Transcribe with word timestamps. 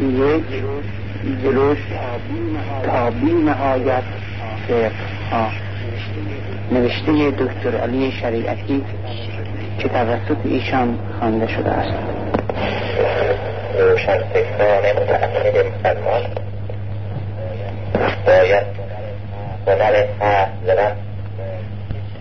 یک 0.00 0.44
جلوش 1.42 1.78
تا 2.84 3.10
بی 3.10 3.32
نهایت 3.32 4.02
ها 5.30 5.50
نوشته 6.72 7.30
دکتر 7.30 7.76
علی 7.76 8.12
شریعتی 8.12 8.84
که 9.78 9.88
توسط 9.88 10.36
ایشان 10.44 10.98
خوانده 11.18 11.46
شده 11.46 11.70
است. 11.70 11.98
روشن 13.78 14.18
فکران 14.18 15.02
متعقد 15.02 15.66
مسلمان. 15.66 16.22
باید 18.26 18.66
هنر 19.66 20.06
حرف 20.20 20.48
زدن 20.66 20.96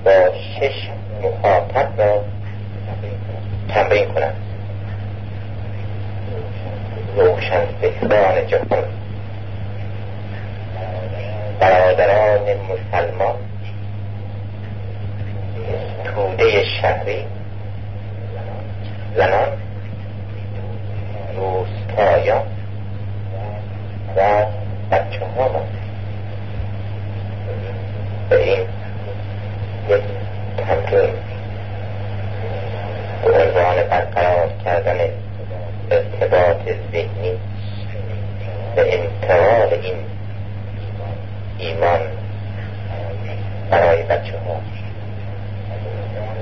با 0.06 0.12
شش 0.60 0.90
مخاطب 1.24 2.02
را 2.02 2.24
تمرین 3.70 4.06
کنند. 4.06 4.43
روشن 7.16 7.66
فکران 7.82 8.48
جهان. 8.48 8.84
برادران 11.60 12.42
مسلمان 12.42 13.36
توده 16.06 16.64
شهری 16.64 17.26
زنان 19.16 19.48
روستایان 21.36 22.46
و 24.18 24.46
بچه 24.92 25.26
ها 25.38 25.50
به 28.30 28.44
این 28.44 28.68
یک 29.90 30.04
تمرین 30.58 31.14
به 33.24 33.32
عنوان 33.32 33.76
برقرار 33.90 34.50
کردن 34.66 35.23
ارتباط 35.92 36.62
ذهنی 36.92 37.40
به 38.76 38.94
انتقال 38.94 39.80
این 39.82 39.96
ایمان 41.58 42.00
برای 43.70 44.04
بچه 44.04 44.34
ها 44.38 44.62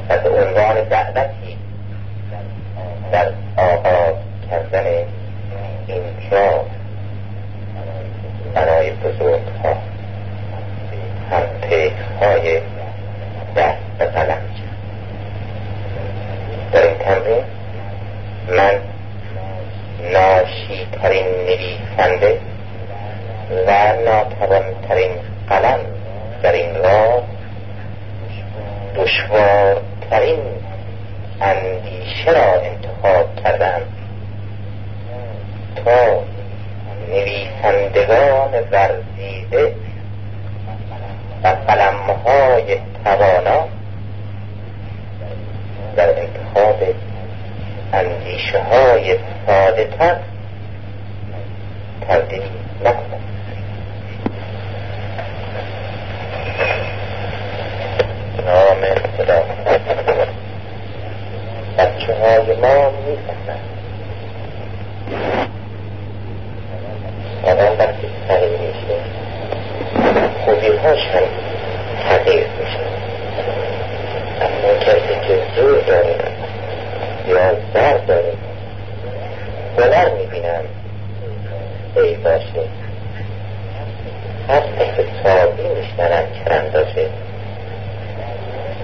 و 0.10 0.18
به 0.18 0.30
عنوان 0.30 0.84
دعوتی 0.84 1.58
در 3.12 3.32
آغاز 3.58 4.16
کردن 4.52 4.86
این 5.88 6.02
راه 6.32 6.66
برای 8.54 8.92
بزرگ 8.92 9.42
ها 9.64 9.78
هم 11.32 11.44
های 12.22 12.60
دست 13.56 13.78
به 14.00 14.06
قلم 14.06 14.42
در 16.74 16.88
این 16.88 16.98
تمرین 16.98 17.44
من 18.50 18.80
ناشی 20.14 20.88
ترین 21.02 21.26
نویسنده 22.02 22.40
و 23.68 23.94
ناتوانترین 24.06 25.12
قلم 25.50 25.80
در 26.44 26.52
این 26.52 26.76
راه 26.76 27.24
دشوارترین 28.96 30.40
اندیشه 31.42 32.32
را 32.32 32.62
انتخاب 32.62 33.36
کردم 33.44 33.82
تا 35.86 36.22
نویسندگان 37.10 38.52
ورزیده 38.72 39.76
و 41.44 41.48
قلمهای 41.48 42.80
توانا 43.04 43.68
در 45.96 46.10
انتخاب 46.20 46.84
اندیشه 47.94 48.60
های 48.60 49.18
ساده 49.46 49.88
تر 49.98 50.18
تردید 52.08 52.42
نکنند 52.84 53.22
نام 58.46 58.82
خدا 59.18 59.44
بچه 61.78 62.16
های 62.16 62.56
ما 62.56 62.90
می‌فهمند 62.90 63.60
آدم 67.44 67.80
وقتی 67.80 68.08
سریع 68.28 68.58
میشه 68.58 68.98
خوبی 70.46 70.78
هاشن 70.78 71.28
تغییر 72.10 72.48
میشه 72.60 72.80
اما 74.42 74.80
کسی 74.80 75.28
که 75.28 75.42
زور 75.56 75.82
داره 75.82 76.16
یا 77.28 77.54
در 77.74 77.98
داره 77.98 78.34
هنر 79.78 80.10
می‌بینم 80.10 80.64
ای 81.96 82.16
باشه 82.16 82.64
هر 84.48 84.62
حسابی 84.62 85.64
میشنرم 85.64 86.26
کرنداشه 86.46 87.10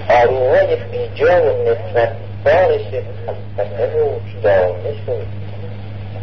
آروهای 0.09 0.75
بیجا 0.75 1.43
و 1.43 1.63
نسبت 1.63 2.11
بارش 2.45 2.85
خستنه 3.27 4.01
و 4.03 4.09
دانش 4.43 4.99
و 5.07 5.11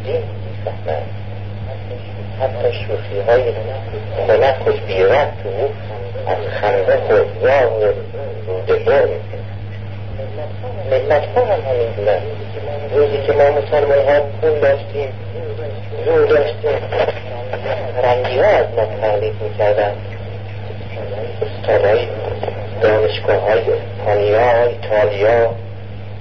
دین 0.05 0.23
می‌فهمن 0.45 1.03
حتی 2.45 2.73
شوخی 2.73 3.21
های 3.27 3.53
خنک 4.27 4.67
و 4.67 4.87
بیرت 4.87 5.33
و 5.47 5.69
از 6.31 6.37
خنده 6.61 6.97
خوزیا 6.97 7.71
و 7.71 7.85
رودگار 8.47 9.09
ملت 10.91 11.27
ها 11.37 11.45
هم 11.45 11.61
همین 11.71 11.89
بودن 11.97 12.21
روزی 12.95 13.27
که 13.27 13.33
ما 13.33 13.51
مسلمان 13.51 14.09
ها 14.09 14.21
پول 14.41 14.61
داشتیم 14.61 15.09
زور 16.05 16.27
داشتیم. 16.27 16.71
رنگی 18.03 18.39
ها 18.39 18.47
از 18.47 18.67
ما 18.77 18.85
تقلید 19.01 19.35
می‌کردن. 19.43 19.93
استادهای 21.43 22.07
دانشگاه 22.81 23.37
های 23.37 23.61
اسپانیا 23.61 24.63
ایتالیا 24.63 25.51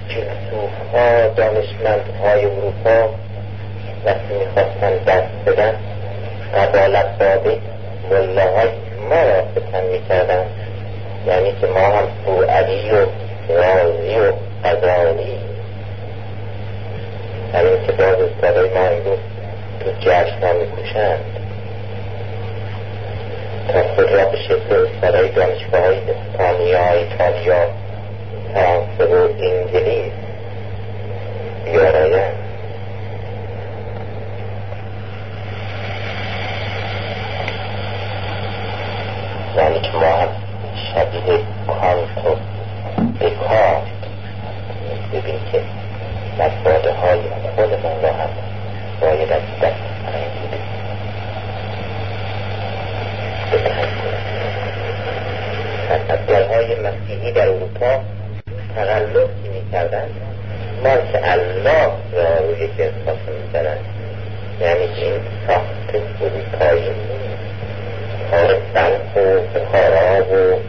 فیلسوف 0.08 0.70
ها 0.94 1.28
دانشمند 1.28 2.04
های 2.22 2.44
اروپا 2.44 3.14
وقتی 4.04 4.34
می‌خواستن 4.34 4.96
دست 5.06 5.28
بدن 5.46 5.74
قبالت 6.54 7.18
داده 7.18 7.58
ملاهای 8.10 8.68
ما 9.08 9.22
را 9.22 9.42
ستن 9.52 9.84
می‌کردن 9.92 10.46
یعنی 11.26 11.52
که 11.60 11.66
ما 11.66 11.80
هم 11.80 12.08
علی 12.48 12.90
و 12.90 13.06
رازی 13.48 14.14
و 14.14 14.32
قضایی 14.64 15.38
همین 17.54 17.86
که 17.86 17.92
باز 17.92 18.16
استادای 18.20 18.70
ما 18.70 18.80
امروز 18.80 19.18
تو 19.80 19.90
جشن 20.00 20.46
ها 20.46 20.52
میکوشند 20.52 21.20
تا 23.72 23.82
خود 23.82 24.12
را 24.12 24.24
به 24.24 24.36
شکل 24.36 24.86
استادای 24.86 25.28
دانشگاه 25.28 25.80
های 25.80 25.96
اسپانیا 25.96 26.90
ایتالیا 26.90 27.66
فرانسه 28.54 29.04
و 29.04 29.28
انگلیس 29.40 30.12
بیارایند. 31.64 32.34
یعنی 39.56 39.80
که 39.80 39.92
ما 39.92 40.06
هم 40.06 40.28
شبیه 40.74 41.38
کانت 41.66 42.24
و 42.24 42.36
دکارت 43.20 43.82
ببین 45.12 45.38
که 45.52 45.60
مفاده 46.38 46.92
های 46.92 47.20
خودمان 47.56 48.02
را 48.02 48.12
هم 48.12 48.28
باید 49.00 49.32
از 49.32 49.42
دست 49.62 49.94
های 56.54 56.80
مسیحی 56.80 57.32
در 57.32 57.48
اروپا 57.48 58.00
تغلقی 58.76 59.48
می 59.48 59.70
کردن 59.72 60.08
ما 60.84 60.96
که 61.12 61.32
الله 61.32 61.90
را 62.12 62.38
روی 62.38 62.68
کساس 62.68 63.18
می 63.28 63.52
زنن 63.52 63.76
یعنی 64.60 64.94
که 64.94 65.06
این 65.06 65.20
ساخت 65.46 65.94
اروپایی 66.20 66.90
کار 68.30 68.60
بلخ 68.74 69.16
و 69.16 69.58
بخارا 69.58 70.24
و 70.24 70.60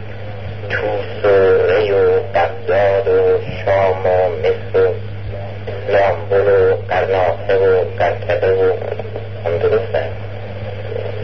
توس 0.68 1.24
و 1.24 1.66
ری 1.70 1.92
و 1.92 2.20
بغداد 2.20 3.08
و 3.08 3.40
شام 3.64 4.06
و 4.06 4.28
مصر 4.38 4.86
و 4.86 4.94
لامبول 5.88 6.48
و 6.48 6.76
قرناطه 6.88 7.56
و 7.56 7.84
قرکبه 7.98 8.52
و 8.52 8.72
هم 9.44 9.56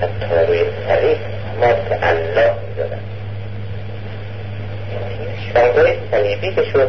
حتی 0.01 0.47
روی 0.49 0.65
الله 5.65 5.97
صلیبی 6.11 6.55
که 6.55 6.65
شد 6.73 6.89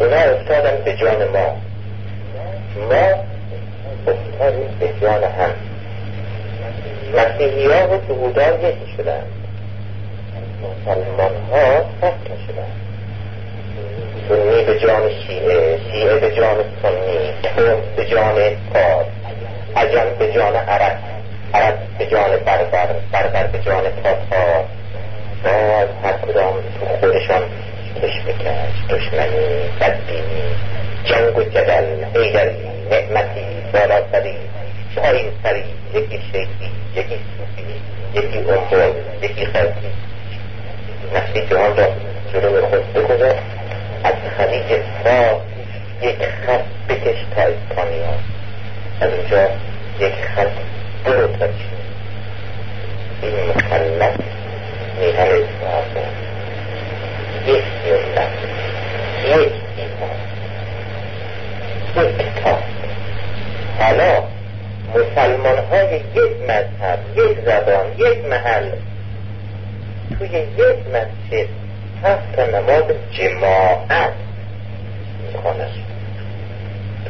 اونا 0.00 0.16
افتادن 0.16 0.84
به 0.84 0.96
جان 0.96 1.28
ما 1.28 1.56
ما 2.90 3.24
افتادیم 4.06 4.68
به 4.80 4.88
جان 5.00 5.24
هم 5.24 5.67
مسیحی 7.14 7.66
ها 7.66 7.88
و 7.88 8.00
سهودان 8.08 8.60
یکی 8.60 8.92
شدن 8.96 9.22
مسلمان 10.62 11.32
ها 11.52 11.84
سخت 12.00 12.26
شدن 12.46 12.72
سنی 14.28 14.64
به 14.64 14.78
جان 14.80 15.02
شیعه 15.26 15.78
شیعه 15.92 16.18
به 16.18 16.36
جان 16.36 16.56
سنی 16.82 17.32
ترک 17.42 17.78
به 17.96 18.04
جان 18.04 18.34
پاس 18.72 19.06
عجم 19.76 20.06
به 20.18 20.32
جان 20.32 20.56
عرب 20.56 20.98
عرب 21.54 21.78
به 21.98 22.06
جان 22.06 22.30
بربر 22.30 22.88
بربر 23.12 23.46
به 23.46 23.58
جان 23.58 23.82
تاتار 24.02 24.64
باز 25.44 25.88
هر 26.04 26.12
کدام 26.12 26.54
تو 26.54 26.86
خودشان 27.00 27.42
کش 28.02 28.12
دشمنی 28.90 29.70
بدبینی 29.80 30.54
جنگ 31.04 31.38
و 31.38 31.42
جدل 31.42 32.04
حیدری 32.14 32.68
نعمتی 32.90 33.46
بالاسری 33.72 34.36
پایین 34.96 35.26
سری 35.42 35.64
یکی 35.94 36.20
شیخی 36.32 36.70
یکی 36.96 37.18
صوفی 37.36 37.64
یکی 38.14 38.38
امبول 38.38 38.92
یکی 39.22 39.46
خلقی. 39.46 39.92
نفسی 41.14 41.46
جهان 41.50 41.76
را 41.76 41.86
جلو 42.32 42.66
خود 42.66 42.92
بگذار. 42.92 43.34
از 44.04 44.14
خلیج 44.36 44.80
فارس 45.04 45.40
یک 46.02 46.18
خط 46.18 46.64
بکش 46.88 47.18
تا 47.36 47.42
اسپانیا 47.42 48.14
از 49.00 49.10
اونجا 49.12 49.48
یک 50.00 50.14
خط 50.34 50.50
برو 51.04 51.26
تا 51.26 51.46
چین 51.46 51.78
این 53.22 53.50
مکلف 53.50 54.16
میهن 55.00 55.26
اسلام 55.26 56.04
یک 57.46 57.64
ملت 57.84 58.30
یک 59.24 59.52
ایمان 59.76 60.16
یک 61.96 62.18
کتاب 62.18 62.58
حالا 63.78 64.22
مسلمان 64.94 65.58
های 65.58 65.96
یک 65.96 66.42
مذهب 66.42 66.98
یک 67.16 67.38
زبان 67.44 67.86
یک 67.98 68.24
محل 68.24 68.70
توی 70.18 70.28
یک 70.28 70.78
مسجد 70.94 71.48
نماز 72.68 72.84
جماعت 73.12 74.12
می‌کنن 75.32 75.68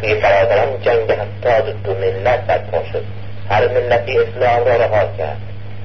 توی 0.01 0.15
برادران 0.15 0.81
جنگ 0.83 1.11
هفتاد 1.11 1.83
دو 1.83 1.95
ملت 1.95 2.41
برپا 2.41 2.83
شد. 2.93 3.05
هر 3.51 3.69
ملتی 3.69 4.19
اسلام 4.19 4.65
را 4.65 4.77
رها 4.77 5.17
کرد. 5.19 5.37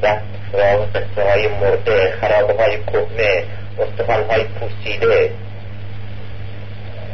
رفت 0.04 0.24
سراغ 0.52 0.88
قصه 0.90 1.30
های 1.30 1.48
مرده 1.48 2.14
خرابه 2.22 2.64
های 2.64 2.78
کهنه 2.84 3.44
استخوان 3.80 4.24
های 4.30 4.44
پوسیده. 4.44 5.32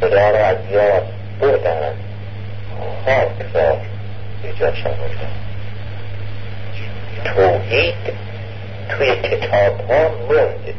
خدا 0.00 0.30
را 0.30 0.46
از 0.46 0.56
یاد 0.72 1.06
بردن. 1.40 1.94
خاک 3.04 3.54
را 3.54 3.76
به 4.42 4.52
جاش 4.60 4.82
توحید 7.24 7.94
توی 8.88 9.16
کتاب 9.16 9.90
ها 9.90 10.08
موند. 10.28 10.74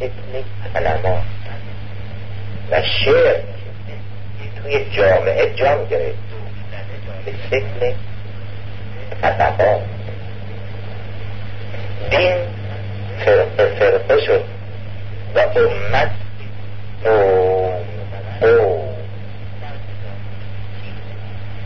شکل 0.00 0.42
کلمات 0.74 1.22
و 2.70 2.82
شعر 2.82 3.40
توی 4.62 4.84
جامعه 4.90 5.54
جان 5.54 5.84
گرفت. 5.84 6.18
به 7.24 7.32
شکل 7.50 7.92
طبقات 9.22 9.82
دین 12.10 12.36
فرقه 13.24 13.66
فرقه 13.78 14.20
شد. 14.26 14.44
و 15.34 15.38
امت 15.38 16.10
او 17.04 17.72
او 18.42 18.88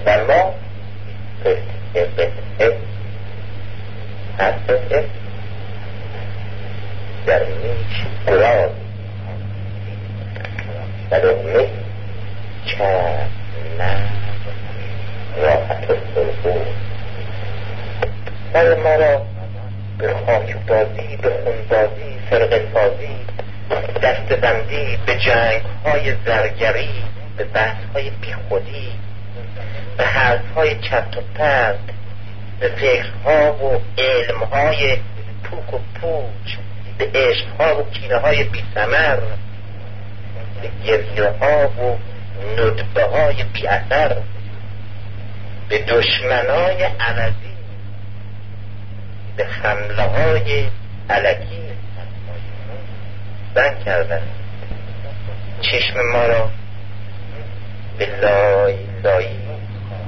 و 0.06 0.24
ما 0.24 0.47
سر 18.52 18.74
ما 18.74 18.94
را 18.94 19.22
به 19.98 20.14
خاکبازی 20.26 21.16
به 21.22 21.30
خونبازی 21.44 22.18
فرق 22.30 22.72
سازی 22.74 23.16
دست 24.02 24.40
بندی 24.40 24.98
به 25.06 25.14
جنگ 25.16 25.62
های 25.84 26.14
زرگری 26.26 27.02
به 27.36 27.44
بحث 27.44 27.76
های 27.94 28.10
بیخودی 28.10 28.92
به 29.96 30.04
حرف 30.04 30.54
های 30.54 30.74
و 30.74 31.20
پرت 31.34 31.78
به 32.60 32.68
فکرها 32.68 33.52
و 33.52 33.80
علمهای 33.98 34.96
پوک 35.44 35.74
و 35.74 35.78
پوچ 36.00 36.56
به 36.98 37.10
عشقها 37.14 37.80
و 37.80 37.90
کینه 37.90 38.16
های 38.16 38.44
بی 38.44 38.62
سمر 38.74 39.18
به 40.62 40.70
گریه 40.86 41.30
ها 41.40 41.68
و 41.68 41.96
ندبه 42.60 43.04
های 43.04 43.44
بی 43.44 43.66
اثر 43.66 44.16
به 45.68 45.78
دشمنای 45.78 46.82
عوضی. 46.82 47.54
به 49.36 49.46
حمله 49.46 50.02
های 50.02 50.68
علکی. 51.10 51.62
بند 53.54 53.84
کردن. 53.84 54.22
چشم 55.60 56.00
ما 56.12 56.26
را 56.26 56.50
به 57.98 58.06
لای 58.06 58.76
لایی 59.04 59.38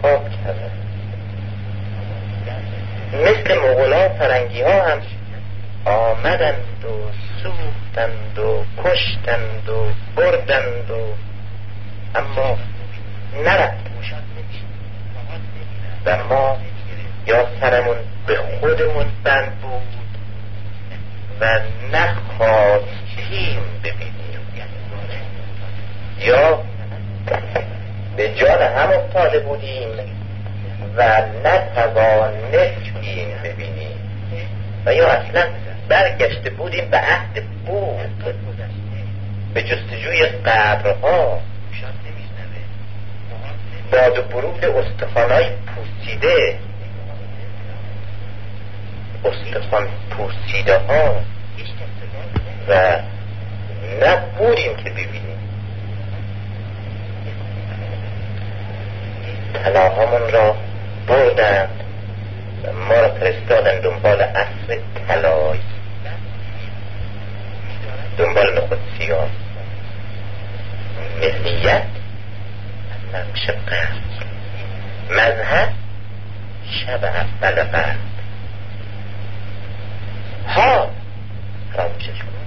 خواب 0.01 0.31
کردن. 0.31 0.71
مثل 3.13 3.59
مغلا 3.59 4.09
فرنگی 4.09 4.63
ها 4.63 4.83
هم 4.83 5.01
آمدند 5.85 6.85
و 6.85 7.11
سوختند 7.43 8.39
و 8.39 8.65
کشتند 8.85 9.69
و 9.69 9.87
بردند 10.17 10.91
و 10.91 11.15
اما 12.15 12.59
نرفت 13.45 13.91
و 16.05 16.25
ما 16.25 16.57
یا 17.27 17.47
سرمون 17.61 17.97
به 18.27 18.37
خودمون 18.37 19.07
بند 19.25 19.61
بود 19.61 19.83
و 21.41 21.61
نخواستیم 21.93 23.63
ببینیم. 23.85 24.15
یا 26.21 26.63
به 28.17 28.35
جان 28.35 28.63
هم 28.63 28.91
افتاده 28.91 29.41
بودیم 29.41 29.89
و 30.97 31.23
نتوانستیم 31.45 33.29
ببینیم. 33.45 33.99
و 34.87 34.95
یا 34.95 35.09
اصلا 35.09 35.47
برگشته 35.89 36.51
بودیم 36.51 36.91
به 36.91 36.97
عهد 36.97 37.45
بود. 37.67 38.35
به 39.55 39.63
جستجوی 39.63 40.27
قبرها. 40.27 41.41
باد 43.93 44.19
و 44.19 44.23
برود 44.23 44.65
استخوانهای 44.65 45.47
پوسیده 45.67 46.59
استخوان 49.25 49.89
پوسیده 50.11 50.79
ها. 50.79 51.21
و 52.69 52.99
نبودیم 54.03 54.77
که 54.77 54.91
ببینیم. 54.91 55.39
طلاهامون 59.65 60.33
را 60.33 60.57
بردند 61.07 61.85
و 62.65 62.73
ما 62.73 62.95
را 62.95 63.09
فرستادن 63.09 63.81
دنبال 63.81 64.23
اصل 64.23 64.79
طلایی. 65.09 65.61
دنبال 68.19 68.59
نخود 68.59 68.79
سیاه 68.99 69.29
ملیت. 71.21 72.00
نقش 73.15 73.51
قرد 73.67 74.01
مذهب 75.11 75.73
شب 76.71 77.05
اول 77.05 77.63
قرد 77.63 77.99
ها 80.49 80.91
فراموشش 81.73 82.07
کن 82.07 82.41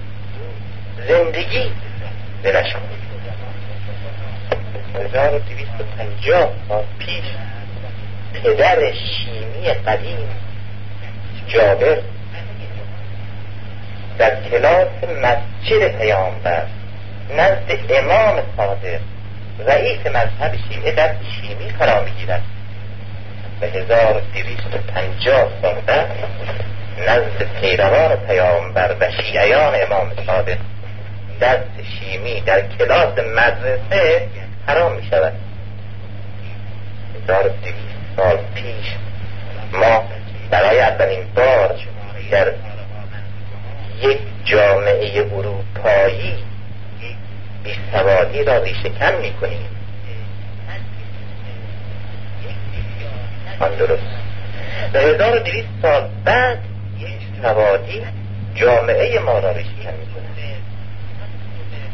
زندگی. 1.08 1.72
بلش 2.44 2.74
کن 2.74 2.80
هزار 4.96 5.36
و 5.36 5.40
دویست 5.40 5.72
و 5.80 5.84
پنجاه 5.98 6.50
سال 6.68 6.84
پیش 7.00 7.24
پدر 8.34 8.94
شیمی 8.94 9.74
قدیم 9.74 10.30
جابر 11.48 11.98
در 14.18 14.50
کلاس 14.50 14.88
مسجد 15.04 15.98
پیامبر 15.98 16.66
نزد 17.38 17.92
امام 17.92 18.42
صادق 18.58 19.00
رئیس 19.60 20.08
مذهب 20.08 20.56
شیعه 20.70 20.92
در 20.92 21.16
شیمی 21.42 21.70
قرار 21.80 22.06
می‌گیرد. 22.06 22.42
و 23.62 23.66
هزار 23.66 24.22
دویست 24.34 24.66
و 24.74 24.92
پنجاه 24.94 25.48
سال 25.62 25.76
نزد 26.98 27.60
پیروان 27.62 28.16
پیامبر 28.16 28.96
و 29.00 29.12
شیعیان 29.12 29.74
امام 29.82 30.12
صادق 30.26 30.58
دست 31.42 31.70
شیمی 32.00 32.42
در 32.42 32.62
کلاس 32.62 33.20
مدرسه 33.20 34.28
حرام 34.68 34.96
می 34.96 35.04
شود 35.10 35.34
هزار 37.24 37.44
دویست 37.44 38.18
سال 38.18 38.38
پیش 38.56 38.86
ما 39.74 40.04
برای 40.52 40.80
اولین 40.80 41.24
بار 41.36 41.76
در 42.32 42.54
یک 44.02 44.20
جامعه 44.46 45.26
اروپایی 45.34 46.44
بیسوادی 47.64 48.44
را 48.44 48.58
ریشهکن 48.58 49.16
می‌کنیم. 49.22 49.70
آن 53.60 53.76
درست. 53.76 54.04
و 54.94 54.98
1200 54.98 55.68
سال 55.82 56.10
بعد 56.26 56.60
یک 57.00 57.20
سوادی 57.42 58.02
جامعه 58.56 59.20
ما 59.20 59.40
را 59.40 59.52
ریشکن 59.52 59.94
می‌کنه 59.94 60.24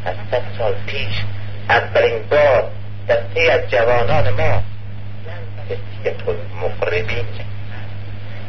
از 0.06 0.16
صد 0.32 0.42
سال 0.58 0.74
پیش 0.88 1.24
اولین 1.70 2.24
بار 2.30 2.72
دسته 3.10 3.52
از 3.52 3.70
جوانان 3.70 4.30
ما 4.30 4.64
که 6.04 6.14
مقربین 6.62 7.26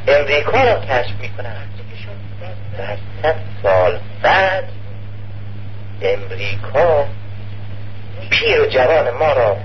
امریکا 0.09 0.65
را 0.65 0.81
کشف 0.81 1.15
می‌کنن 1.21 1.57
و 2.79 2.83
از 2.83 2.99
صد 3.23 3.37
سال 3.63 3.99
بعد 4.23 4.65
امریکا 6.03 7.05
پیر 8.31 8.61
و 8.61 8.67
جوان 8.67 9.11
ما 9.11 9.33
را 9.33 9.57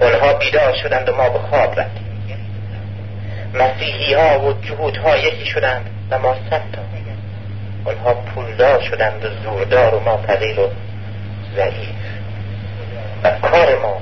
اونها 0.00 0.32
بیدار 0.32 0.74
شدند 0.82 1.08
و 1.08 1.16
ما 1.16 1.28
به 1.28 1.38
خواب 1.38 1.80
رفتیم. 1.80 2.08
مسیحی 3.54 4.14
ها 4.14 4.40
و 4.40 4.52
جهود 4.52 4.96
ها 4.96 5.16
یکی 5.16 5.46
شدند 5.46 5.90
و 6.10 6.18
ما 6.18 6.34
صد 6.50 6.62
تا. 6.72 6.82
اونها 7.84 8.14
پولدار 8.14 8.80
شدند 8.80 9.24
و 9.24 9.28
زوردار 9.44 9.94
و 9.94 10.00
ما 10.00 10.16
فقیر 10.16 10.60
و 10.60 10.70
ضعیف. 11.56 11.88
و 13.24 13.30
کار 13.30 13.78
ما 13.78 14.00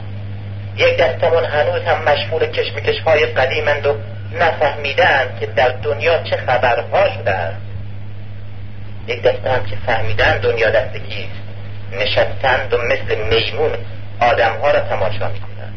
یک 0.77 0.97
دستمون 0.97 1.45
هنوز 1.45 1.83
هم 1.83 2.03
مشمول 2.03 2.47
کشمکش 2.47 3.01
های 3.01 3.27
قدیمند 3.27 3.87
و 3.87 3.95
نفهمیدن 4.33 5.37
که 5.41 5.47
در 5.47 5.69
دنیا 5.69 6.23
چه 6.23 6.37
خبرها 6.37 7.11
شده 7.11 7.53
یک 9.07 9.23
دسته 9.23 9.51
هم 9.51 9.65
که 9.67 9.77
فهمیدن 9.87 10.39
دنیا 10.39 10.71
دست 10.71 10.97
کیست 10.97 11.47
نشستند 11.93 12.73
و 12.73 12.79
مثل 12.79 13.15
میمون 13.15 13.71
آدمها 14.21 14.71
را 14.71 14.81
تماشا 14.81 15.29
می‌کنند. 15.29 15.75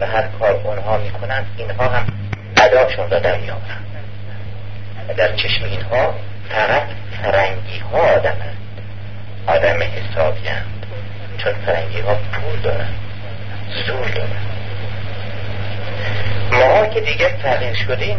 و 0.00 0.06
هر 0.06 0.22
کار 0.38 0.50
اونها 0.64 0.98
می‌کنند 0.98 1.46
اینها 1.56 1.88
هم 1.88 2.06
اداشون 2.56 3.10
را 3.10 3.18
در 3.18 3.38
میآورند 3.38 3.84
و 5.08 5.14
در 5.14 5.36
چشم 5.36 5.64
اینها 5.64 6.14
فقط 6.48 6.82
فرنگی 7.22 7.78
ها 7.78 7.98
آدمند. 7.98 8.56
آدم 9.46 9.82
حسابی 9.82 10.40
چون 11.38 11.52
فرنگی 11.66 12.00
ها 12.00 12.14
پول 12.14 12.60
دارند. 12.60 12.98
زور 13.86 14.08
دارند. 14.08 14.53
ما 16.54 16.86
که 16.86 17.00
دیگه 17.00 17.36
تغییر 17.42 17.74
شدیم 17.74 18.18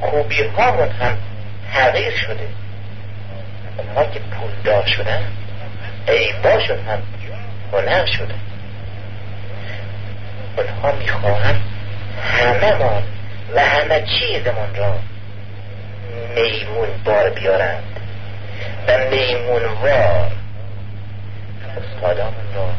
خوبی 0.00 0.42
هامون 0.42 0.88
هم 0.88 1.18
تغییر 1.72 2.10
شده. 2.10 2.48
اونها 3.78 4.04
که 4.04 4.20
پولدار 4.20 4.86
شدن 4.86 5.22
عیباشون 6.08 6.78
هم 6.78 7.02
هنر 7.72 8.06
شده. 8.06 8.34
اونها 10.56 10.92
می‌خواهند 10.92 11.60
همه 12.22 12.74
ما 12.74 13.02
و 13.54 13.60
همه 13.60 14.04
را 14.76 14.94
میمون 16.34 16.88
بار 17.04 17.30
بیارند 17.30 17.82
و 18.88 18.98
میمون 19.10 19.64
وار 19.64 20.32
استادامون 21.76 22.54
را 22.54 22.70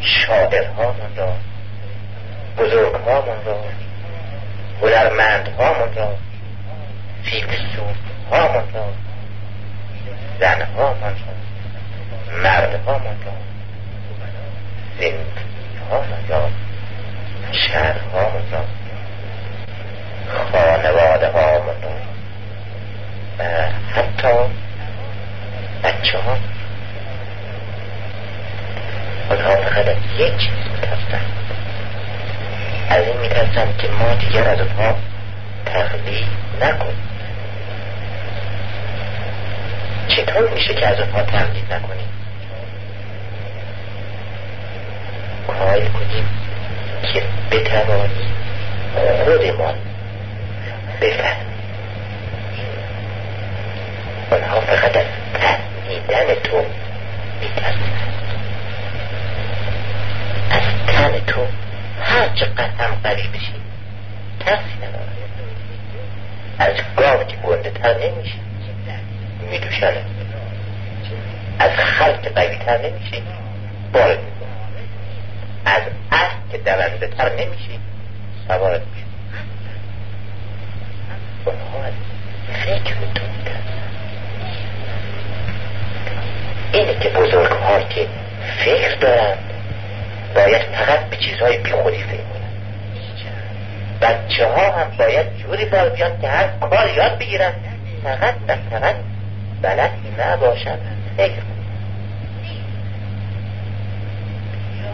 شاعرهامون 0.00 1.16
را 1.16 1.32
بزرگهامون 2.58 3.44
را 3.44 3.64
هنرمندهامون 4.82 5.94
را 5.94 6.16
فیلسوفهامون 7.22 8.74
را 8.74 8.92
زنهامون 10.40 11.00
را 11.02 12.38
مردهامون 12.42 13.16
را 13.26 13.32
زندگیهامون 14.98 16.28
را 16.28 16.48
شهرهامون 17.52 18.42
را 18.52 18.64
خانواده 20.52 21.28
هامون 21.28 21.82
را 21.82 21.90
و 23.38 23.44
حتی 23.94 24.34
بچه 25.84 26.18
ها 26.18 26.36
آنها 29.30 29.56
فقط 29.56 29.96
یک 30.18 30.36
چیز 30.36 30.52
میترسن 30.72 31.20
از 32.88 33.06
این 33.06 33.16
میترسن 33.20 33.76
که 33.78 33.88
ما 33.88 34.14
دیگر 34.14 34.48
از 34.48 34.58
اونها 34.60 34.94
تقلید 35.66 36.26
نکنیم 36.60 37.02
چطور 40.08 40.48
میشه 40.48 40.74
که 40.74 40.86
از 40.86 41.00
اونها 41.00 41.22
تقلید 41.22 41.72
نکنیم 41.72 42.08
کاری 45.46 45.88
کنیم 45.88 46.28
که 47.02 47.22
بتوانیم 47.50 48.34
خودمان 49.24 49.74
بفهم 51.00 51.46
آنها 54.30 54.60
فقط 54.60 54.96
از 54.96 55.04
فهمیدن 55.34 56.34
تو 56.44 56.64
میترسن 57.40 57.78
از 60.50 60.62
تن 60.86 61.20
تو 61.26 61.40
هر 62.02 62.27
چقدر 62.40 62.70
هم 62.78 62.94
قریب 63.04 63.32
بشی 63.32 63.52
ترسی 64.40 64.76
نداره. 64.82 65.18
از 66.58 66.74
گاو 66.96 67.24
که 67.24 67.36
گنده 67.36 67.70
تر 67.70 67.94
نمیشه 67.94 68.38
میدوشنه 69.50 70.04
از 71.58 71.70
خلق 71.70 72.28
قوی 72.34 72.56
تر 72.56 72.78
نمیشه 72.78 73.22
بارد 73.92 74.18
از 75.64 75.82
اسب 76.12 76.52
که 76.52 76.58
دونده 76.58 77.06
تر 77.06 77.32
نمیشه 77.32 77.70
سوارت 78.48 78.80
میشه 78.80 79.06
اونها 81.44 81.84
از 81.86 81.92
فکر 82.64 82.94
تو 83.14 83.22
اینه 86.72 86.94
که 87.00 87.08
بزرگ 87.08 87.88
که 87.88 88.06
فکر 88.64 88.94
دارند 88.94 89.47
باید 90.34 90.62
فقط 90.62 91.00
به 91.00 91.16
چیزهای 91.16 91.58
بی 91.58 91.70
خودی 91.70 92.02
فکر 92.02 92.22
کنند 92.22 92.48
بچه 94.00 94.46
ها 94.46 94.70
هم 94.70 94.96
باید 94.98 95.36
جوری 95.36 95.64
بار 95.64 95.88
بیان 95.88 96.20
که 96.20 96.28
هر 96.28 96.48
کار 96.60 96.90
یاد 96.96 97.18
بگیرن. 97.18 97.52
فقط 98.04 98.34
و 98.48 98.56
فقط 98.70 98.94
بلدی 99.62 100.14
نباشن. 100.18 100.78
فکر 101.16 101.32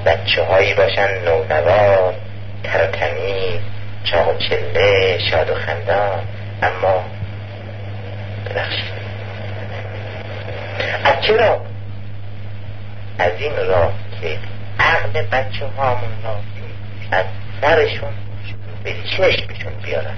بچه 0.06 0.42
هایی 0.44 0.74
باشن 0.74 1.08
نونوار 1.24 2.14
چاق 4.04 4.28
و 4.28 4.34
شاد 5.30 5.50
و 5.50 5.54
خندان 5.54 6.22
اما 6.62 7.04
ببخشید. 8.50 8.94
از 11.04 11.26
چرا 11.26 11.60
از 13.18 13.32
این 13.38 13.56
راه 13.56 13.92
که 14.20 14.38
عقل 14.94 15.22
بچه 15.22 15.66
هامون 15.76 16.22
را 16.24 16.36
از 17.10 17.24
سرشون 17.60 18.12
به 18.84 18.94
چشمشون 19.16 19.72
بیارن. 19.82 20.16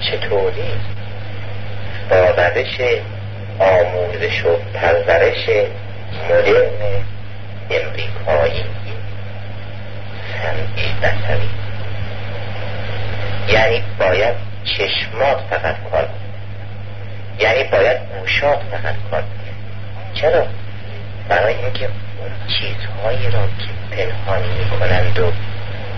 چطوری؟ 0.00 0.72
با 2.10 2.16
روش 2.16 2.80
آموزش 3.58 4.44
و 4.44 4.56
پرورش 4.74 5.48
مدرن 6.30 7.04
امریکایی 7.70 8.64
سنگی 10.32 10.94
بسری 11.02 11.50
یعنی 13.48 13.82
باید 13.98 14.34
چشمات 14.64 15.38
فقط 15.50 15.76
کار 15.90 16.08
یعنی 17.38 17.64
باید 17.64 17.98
گوشات 18.20 18.58
فقط 18.70 18.94
کار 19.10 19.22
چرا؟ 20.14 20.46
برای 21.28 21.54
اینکه 21.54 21.84
اون 21.84 22.30
چیزهایی 22.46 23.30
را 23.30 23.46
که 23.46 23.96
پنهانی 23.96 24.48
می‌کنند 24.58 25.18
و 25.18 25.32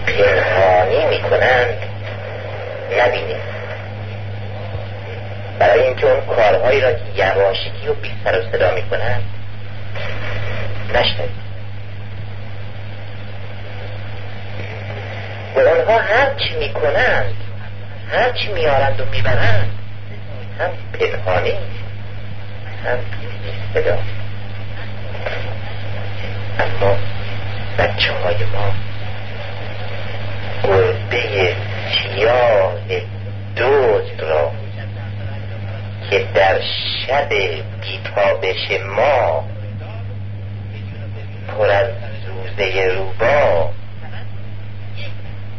پنهانی 0.06 1.06
می‌کنند 1.06 1.78
نبینید 2.98 3.52
برای 5.58 5.80
اینکه 5.80 6.06
اون 6.06 6.20
کارهایی 6.42 6.80
را 6.80 6.92
که 6.92 7.04
یواشکی 7.14 7.88
و 7.88 7.94
بی 7.94 8.10
سر 8.24 8.38
و 8.38 8.42
صدا 8.52 8.74
می‌کنند. 8.74 9.22
نشنوید. 10.88 11.42
و 15.56 15.58
اونها 15.58 15.98
هر 15.98 16.34
چی 16.34 16.56
می‌کنند. 16.58 17.34
هر 18.12 18.32
چی 18.32 18.52
میارند 18.52 19.00
و 19.00 19.04
می‌برند. 19.04 19.70
هم 20.58 20.70
پنهانی 20.92 21.54
هم 22.84 22.98
صدا. 23.74 23.98
اما 26.58 26.96
بچه 27.78 28.12
های 28.12 28.44
ما 28.44 28.74
گربه 30.62 31.54
سیاه 31.92 32.72
دوز 33.56 34.10
را 34.18 34.61
که 36.10 36.26
در 36.34 36.60
شب 37.06 37.28
بیتابش 37.80 38.80
ما 38.96 39.44
پر 41.48 41.70
از 41.70 41.88
زوزه 42.26 42.94
روبا 42.96 43.70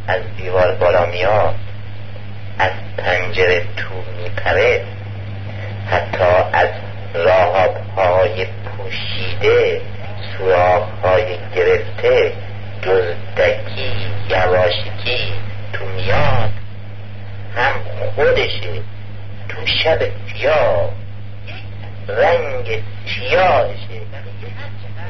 از 0.08 0.22
دیوار 0.38 0.76
بالا 0.76 1.06
میاد 1.06 1.56
از 2.60 2.72
پنجره 2.98 3.66
تو 3.78 3.94
میپره 4.24 4.84
حتی 5.92 6.24
از 6.54 6.70
راهاب 7.14 7.76
های 7.98 8.46
پوشیده 8.46 9.82
سراخ 10.38 10.84
های 11.04 11.38
گرفته 11.56 12.34
دزدکی 12.84 13.92
یواشکی 14.30 15.34
تو 15.74 15.86
میاد. 15.86 16.50
هم 17.56 17.74
خودشه. 18.16 18.82
شب 19.84 20.00
سیاه 20.34 20.90
رنگ 22.08 22.84
سیاهشه 23.06 24.02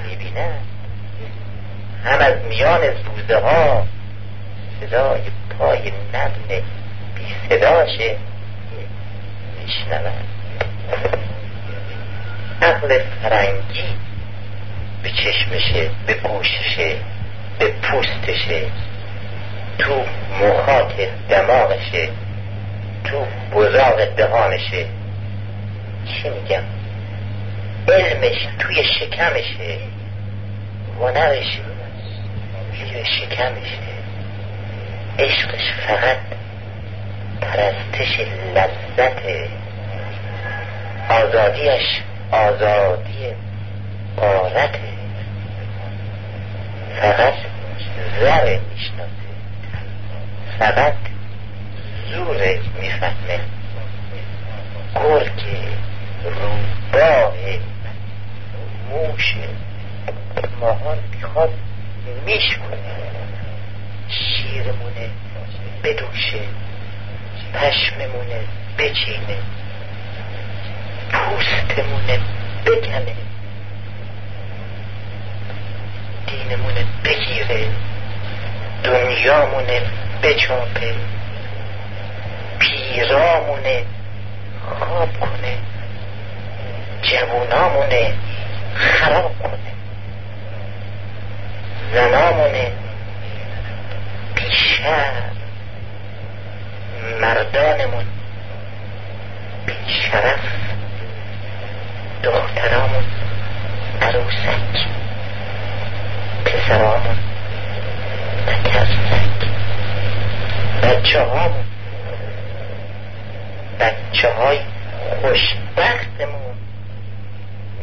می‌بینه 0.07 0.51
هم 2.05 2.19
از 2.19 2.33
میان 2.49 2.81
زوزه 2.81 3.39
ها 3.39 3.87
صدای 4.81 5.21
پای 5.59 5.91
نرم 6.13 6.63
بی 7.15 7.35
صداشه 7.49 8.17
میشنون 9.61 10.11
عقل 12.61 12.99
فرنگی 13.23 13.95
به 15.03 15.09
چشمشه 15.09 15.89
به 16.07 16.13
گوششه 16.13 16.95
به 17.59 17.67
پوستشه 17.67 18.61
تو 19.77 20.05
مخاط 20.41 20.93
دماغشه 21.29 22.09
تو 23.03 23.25
بزاق 23.55 24.05
دهانشه. 24.05 24.85
چی 26.05 26.29
میگم؟ 26.29 26.63
علمش 27.87 28.47
توی 28.59 28.83
شکمشه. 28.83 29.77
هنرش 30.99 31.59
توی 32.73 33.05
شکمشه. 33.05 33.93
عشقش 35.19 35.73
فقط 35.87 36.17
پرستش 37.41 38.19
لذت 38.55 39.21
آزادیش 41.09 42.01
آزادی 42.31 43.33
قارته 44.17 44.79
فقط 47.01 47.33
زره 48.19 48.59
می‌شناسه. 48.69 49.13
فقط 50.59 50.93
زوره 52.15 52.61
می‌فهمه 52.81 53.39
گرگ 54.95 55.41
روباه 56.23 57.33
موش 58.89 59.35
ماهان 60.59 60.97
می‌خواد 61.11 61.49
میشکنه 62.25 62.93
شیرمونه 64.09 65.09
بدوشه. 65.83 66.39
پشممونه 67.53 68.39
بچینه. 68.77 69.37
پوستمونه 71.09 72.19
بکنه 72.65 73.15
دینمونه 76.27 76.85
بگیره. 77.03 77.67
دنیامونه 78.83 79.81
بچاپه. 80.23 80.95
پیرامونه 82.93 83.85
خواب 84.79 85.19
کنه 85.19 85.57
جوونامونه 87.01 88.13
خراب 88.75 89.31
کنه. 89.39 89.73
زنامونه 91.93 92.71
بیشتر 94.35 95.11
مردانمون 97.21 98.05
بیشرف 99.65 100.39
دخترامون 102.23 103.03
عروسک 104.01 104.87
پسرامون 106.45 107.17
نترسک 108.47 109.47
بچه 110.83 111.19
هامون 111.23 111.62
بچه 113.83 114.29
های 114.33 114.59
خوشبختمون. 115.21 116.55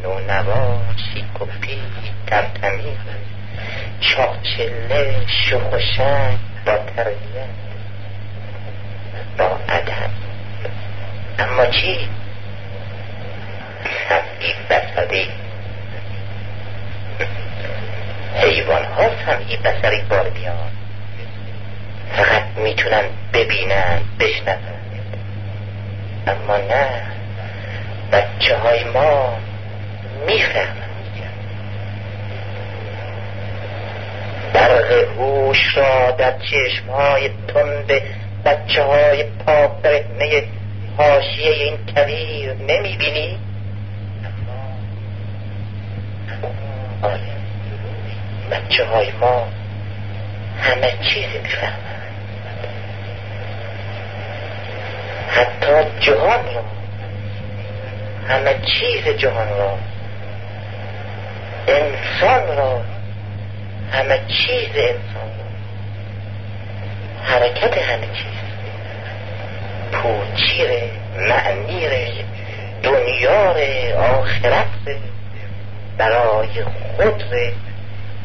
نونوا 0.03 0.77
شیکوپی 1.13 1.81
تمتمی 2.27 2.97
چاچله 3.99 5.15
شخوشنگ 5.27 6.39
با 6.65 6.77
تربیت 6.77 7.49
با 9.37 9.59
ادب. 9.69 10.09
اما 11.39 11.65
چی؟ 11.65 12.09
سمعی 14.09 14.53
بسری. 14.69 15.27
حیوان 18.35 18.85
ها 18.85 19.09
سمعی 19.25 19.57
بسری 19.57 20.01
بار 20.01 20.29
بیان. 20.29 20.71
فقط 22.17 22.43
می‌تونن 22.57 23.03
ببینن 23.33 24.01
بشنون. 24.19 24.80
اما 26.27 26.57
نه 26.57 27.01
بچه 28.11 28.57
های 28.57 28.83
ما 28.83 29.37
می‌فهمن 30.27 30.91
برق 34.53 34.91
هوش 34.91 35.77
را 35.77 36.11
در 36.11 36.33
چشم 36.37 36.89
های 36.91 37.29
تند 37.47 37.91
بچه 38.45 38.83
های 38.83 39.23
پاک 39.23 39.71
برهنه 39.83 40.43
حاشیه 40.97 41.51
این 41.51 41.77
کویر 41.95 42.53
نمی‌بینی؟ 42.53 43.39
آره 47.01 47.19
بچه 48.51 48.85
های 48.85 49.11
ما 49.11 49.47
همه 50.61 50.93
چیزی 51.01 51.39
می‌فهمن 51.43 52.00
حتی 55.31 55.99
جهان 55.99 56.45
را. 56.55 56.63
همه 58.27 58.55
چیز 58.65 59.07
جهان 59.17 59.49
را. 59.49 59.77
انسان 61.67 62.57
را. 62.57 62.81
همه 63.91 64.19
چیز 64.27 64.69
انسان 64.75 65.29
را. 65.37 65.51
حرکت 67.23 67.77
همه 67.77 68.07
چیز. 68.07 68.41
پوچیر 69.91 70.69
معنیر 71.17 71.91
دنیا 72.83 73.55
آخرت 73.97 74.65
برای 75.97 76.63
خود 76.97 77.23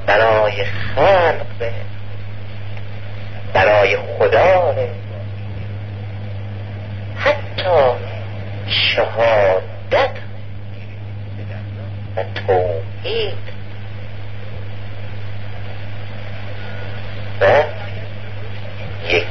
برای 0.07 0.65
خلق 0.65 1.71
برای 3.55 3.97
خدا. 3.97 4.75
شهادت 8.67 10.11
و 12.17 12.25
توحید. 12.47 13.47
و 17.41 17.63
یک 19.09 19.27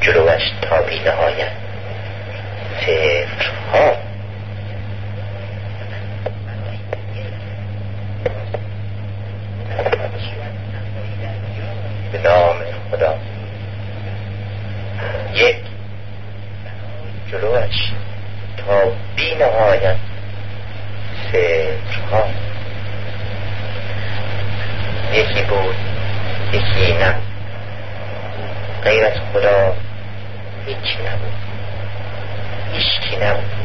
جلوش 0.00 0.42
تا 0.62 0.82
بی 0.82 0.98
نهایت 0.98 1.52
ها 3.72 3.96
به 12.12 12.18
نام 12.18 12.56
خدا 12.90 13.14
یک 15.34 15.56
جلوش 17.32 17.92
تا 18.56 18.92
بی 19.16 19.34
نهایت 19.34 19.96
ها 22.10 22.24
یکی 25.12 25.42
بود 25.42 25.74
یکی 26.52 26.92
نه 26.92 27.14
غیر 28.84 29.04
از 29.04 29.16
خدا 29.32 29.72
هیچی 30.66 30.98
نبود 30.98 31.32
هیچکی 32.72 33.16
نبود 33.16 33.58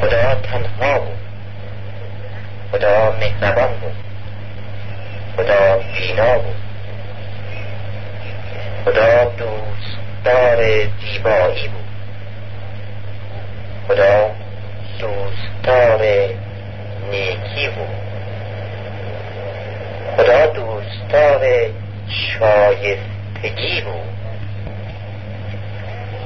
خدا 0.00 0.34
تنها 0.34 0.98
بود. 0.98 1.18
خدا 2.72 3.16
مهربان 3.20 3.72
بود. 3.80 3.96
خدا 5.36 5.76
بینا 5.76 6.38
بود. 6.38 6.56
خدا 8.84 9.24
دوستدار 9.24 10.58
زیبایی 11.00 11.68
بود. 11.68 11.84
خدا 13.88 14.30
دوستدار 14.98 16.02
نیکی 17.10 17.68
بود. 17.68 18.00
خدا 20.16 20.46
دوستار 20.46 21.40
شایستگی 22.08 23.80
بود. 23.80 24.10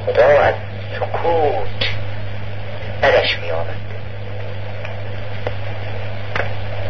خدا 0.07 0.41
از 0.43 0.55
سکوت 0.95 1.85
بدش 3.03 3.39
می 3.39 3.51
آمد 3.51 3.77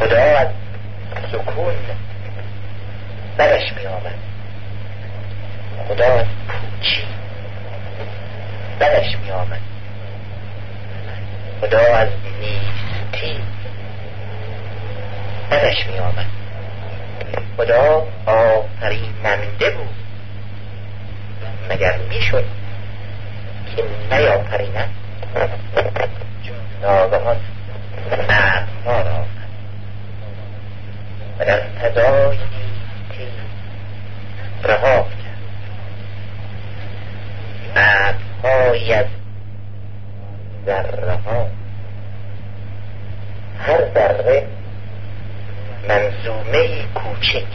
خدا 0.00 0.38
از 0.38 0.48
سکون 1.32 1.74
بدش 3.38 3.72
می 3.72 3.86
آمد 3.86 4.18
خدا 5.88 6.04
از 6.14 6.26
پوچی 6.48 7.04
بدش 8.80 9.16
می 9.16 9.30
آمد 9.30 9.60
خدا 11.60 11.96
از 11.96 12.08
نیستی 12.40 13.40
بدش 15.50 15.86
می 15.86 15.98
آمد 15.98 16.26
خدا 17.56 18.06
آفریننده 18.26 19.70
بود. 19.70 19.94
مگر 21.70 21.96
می‌شد 22.08 22.44
که 23.76 23.84
نیافریند 24.10 24.90
ناگهان 26.82 27.36
ابرها 28.10 29.02
را 29.02 29.24
و 31.38 31.44
در 31.44 31.60
فضای 31.60 32.36
نیستی 32.36 33.28
رها 34.64 35.02
کرد. 35.02 35.34
ابرهایی 37.76 38.92
از 38.92 39.06
ذره 40.66 41.12
ها 41.12 41.46
هر 43.58 43.92
ذره 43.94 44.46
منظومه 45.88 46.82
کوچک. 46.94 47.46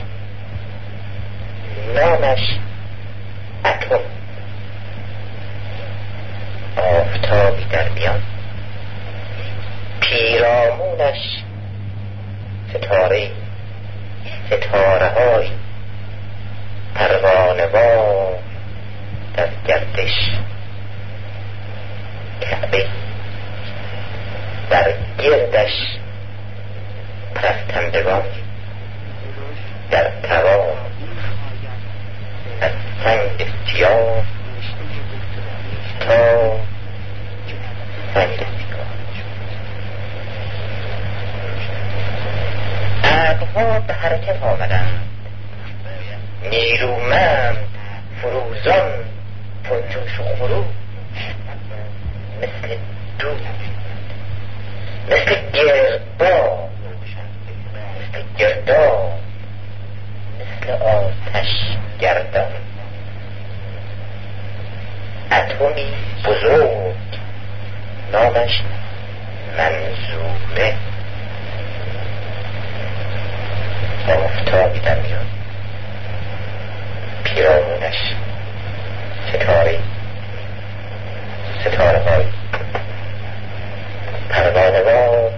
نامش 1.96 2.40
اتم 3.66 4.00
آفتابی 6.78 7.64
در 7.64 7.90
میان 7.90 8.22
پیرامونش 10.02 11.44
ستاره 12.90 13.32
ستاره 14.48 15.08
های 15.08 15.50
پروانه 16.96 17.68
در 19.38 19.50
گردش. 19.68 20.30
کعبه 22.42 22.86
در 24.70 24.94
گردش 25.18 25.72
پرستندگان 27.36 28.24
در 29.92 30.12
توان 30.24 30.78
از 32.62 32.72
سنگ 33.04 33.48
سیاه 33.68 34.24
تا 36.00 36.56
سنگ 38.14 38.38
سیاه 38.38 38.60
ابرها 43.30 43.80
به 43.80 43.94
حرکت 43.94 44.44
آمدند 44.44 45.02
نیرومند 46.52 47.58
فروزان 48.22 48.92
پرجوش 49.64 50.20
و 50.20 50.24
خروش 50.36 50.66
مثل 52.38 52.76
دود 53.20 53.42
مثل 55.10 55.36
گرداب 55.54 56.70
مثل 58.00 58.24
گرداب 58.38 59.20
مثل 60.40 60.72
آتش 60.72 61.48
گردان 62.00 62.52
اتمی 65.32 65.94
بزرگ 66.26 66.96
نامش 68.12 68.62
منظومه 69.58 70.74
آفتابی 74.08 74.80
در 74.80 75.00
میان 75.00 75.26
پیرامونش 77.24 77.96
ستاره 79.30 79.80
ستاره 81.62 82.00
های 82.00 82.24
پروانوار 84.40 85.32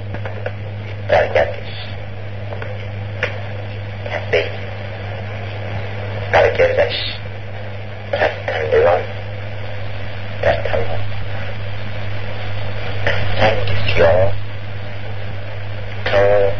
در 1.09 1.27
گردش 1.27 1.55
کسبه 4.05 4.45
در 6.33 6.49
گردش 6.49 6.93
پرستندگان 8.11 9.01
در 10.41 10.53
تمام 10.53 10.99
سنگ 13.39 13.77
سیاه 13.87 14.31
تا 16.05 16.51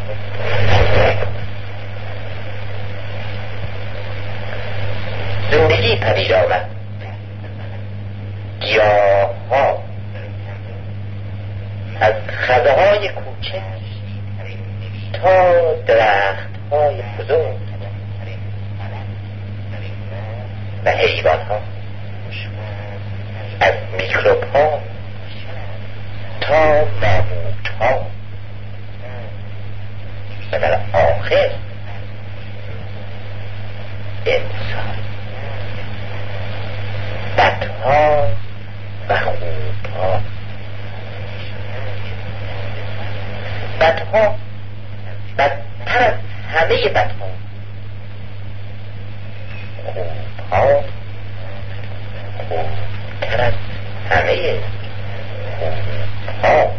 زندگی 5.51 5.95
پدید 5.95 6.33
آمد 6.33 6.65
گیاه 8.61 9.29
ها 9.49 9.91
از 12.01 12.13
خزه 12.27 12.71
های 12.71 13.09
کوچک 13.09 13.61
تا 15.13 15.73
درخت 15.87 16.49
های 16.71 17.01
بزرگ 17.19 17.57
و 20.85 20.91
حیوان 20.91 21.41
ها 21.41 21.61
از 23.59 23.73
میکروب 23.97 24.43
ها 24.53 24.79
تا 26.41 26.85
ماموت 27.01 27.67
ها 27.79 28.05
و 30.51 30.59
در 30.59 30.79
آخر 30.93 31.49
انسان 34.25 34.97
بدها 37.37 38.27
و 39.09 39.17
خوبها 39.17 40.21
بدها 43.81 44.35
بدتر 45.37 46.03
از 46.03 46.13
همه 46.53 46.89
بدها 46.89 47.27
خوبها 49.85 50.83
خوبتر 52.49 53.41
از 53.41 53.53
همه 54.09 54.59
خوبها 55.59 56.71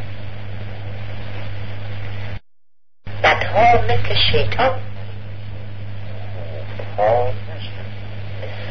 بدها 3.23 3.83
مثل 3.83 4.15
شیطان 4.33 4.81
خوبها 6.77 7.33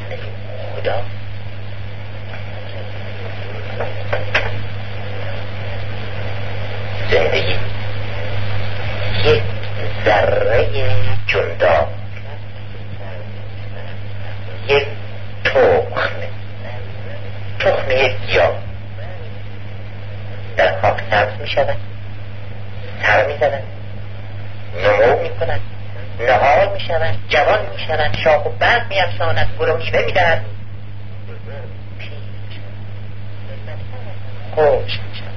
مثل 0.10 0.18
خدا 0.82 1.02
زندگی. 7.12 7.60
یک 9.26 9.44
ذره 10.06 10.68
جندا 11.28 11.88
یک 14.68 14.88
تخم. 15.44 16.22
تخم 17.60 17.92
یک 17.92 18.16
گیاه. 18.28 18.54
در 20.58 20.82
خاک 20.82 21.00
سبز 21.12 21.42
می 21.42 21.48
شود 21.48 21.78
سر 23.04 23.28
می 23.28 23.38
زند 23.38 23.64
نمو 24.84 25.22
می 25.22 25.30
کند 25.30 25.62
نهار 26.20 26.74
می 26.74 26.80
شود 26.80 27.16
جوان 27.30 27.60
می 27.72 27.80
شود 27.80 28.18
شاخ 28.24 28.46
و 28.46 28.50
برگ 28.50 28.84
می 28.90 29.00
افشاند 29.00 29.50
گل 29.60 29.70
و 29.70 29.78
میوه 29.78 30.06
می 30.06 30.12
دهد 30.12 30.46
خوش 34.56 35.00
می 35.00 35.16
شود 35.16 35.32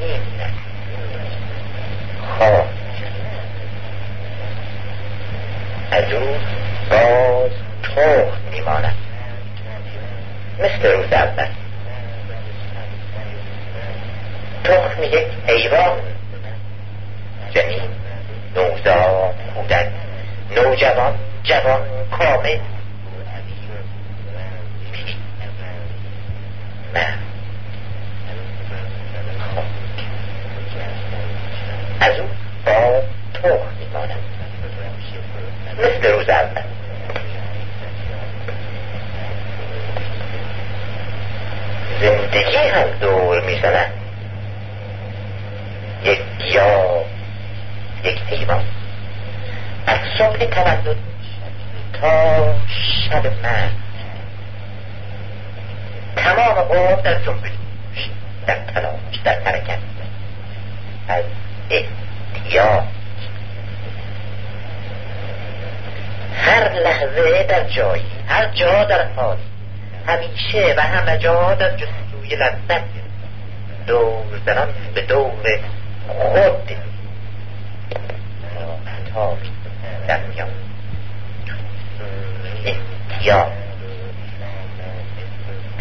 نیست 0.00 0.54
خواه 2.38 2.66
از 5.90 6.12
او 6.12 6.36
باز 6.90 7.50
تخم 7.82 8.50
میماند 8.50 8.94
مثل 10.58 10.92
روز 10.92 11.12
اول 11.12 11.46
تخم 14.64 15.02
یک 15.02 15.26
حیوان 15.46 15.98
جنین 17.54 17.90
نوزاد 18.56 19.34
کودک 19.54 19.88
نوجوان 20.56 21.14
جوان 21.42 21.82
کامل 22.18 22.58
مرد 26.94 27.18
از 32.00 32.18
او 32.18 32.28
با 32.66 33.02
تخم 33.34 33.74
میماند 33.80 34.24
تولد 50.38 50.96
تا 52.00 52.54
شب 53.08 53.26
من. 53.26 53.70
تمام 56.16 56.54
قوم 56.54 57.00
در 57.00 57.14
جنبش 57.14 57.50
در 58.46 58.56
تلاش 58.74 59.16
در 59.24 59.40
حرکت. 59.40 59.78
از 61.08 61.24
احتیاط. 61.70 62.84
هر 66.36 66.72
لحظه 66.72 67.42
در 67.42 67.64
جایی 67.64 68.04
هر 68.28 68.46
جا 68.46 68.84
در 68.84 69.12
حال. 69.16 69.36
همیشه 70.06 70.74
و 70.76 70.80
همه 70.80 71.18
جا 71.18 71.54
در 71.54 71.76
جستجوی 71.76 72.36
لذت. 72.36 72.84
دور 73.86 74.40
زنان 74.46 74.68
به 74.94 75.00
دور 75.00 75.60
خود. 76.08 76.76
در 80.08 80.20
میان 80.20 80.48
احتیاط 82.64 83.52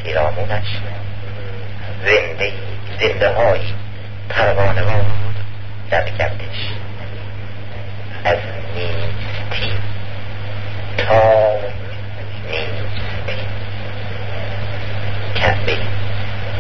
پیرامونش. 0.03 0.65
زنده 2.05 2.53
زنده 2.99 3.33
های 3.33 3.59
پروانه 4.29 4.81
در 5.91 6.09
گردش. 6.09 6.69
از 8.25 8.37
نیستی 8.75 9.77
تا 10.97 11.55
نیستی. 12.51 13.47
کعبه 15.35 15.77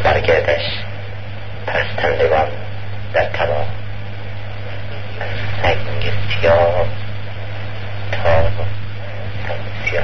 برگردش. 0.03 0.65
پرستندگان 1.67 2.47
در 3.13 3.25
تمام. 3.25 3.67
سنگ 5.61 6.11
سیاه 6.41 6.85
سیاه 8.23 10.03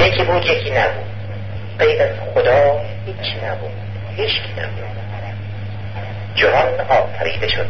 یکی 0.00 0.24
بود 0.24 0.44
یکی 0.44 0.70
نبود. 0.70 1.06
غیر 1.78 2.02
از 2.02 2.10
خدا 2.34 2.80
هیچ 3.06 3.44
نبود. 3.44 3.70
هیچ 4.16 4.40
نبود. 4.58 4.96
جهان 6.34 6.80
آفریده 6.80 7.48
شد. 7.48 7.66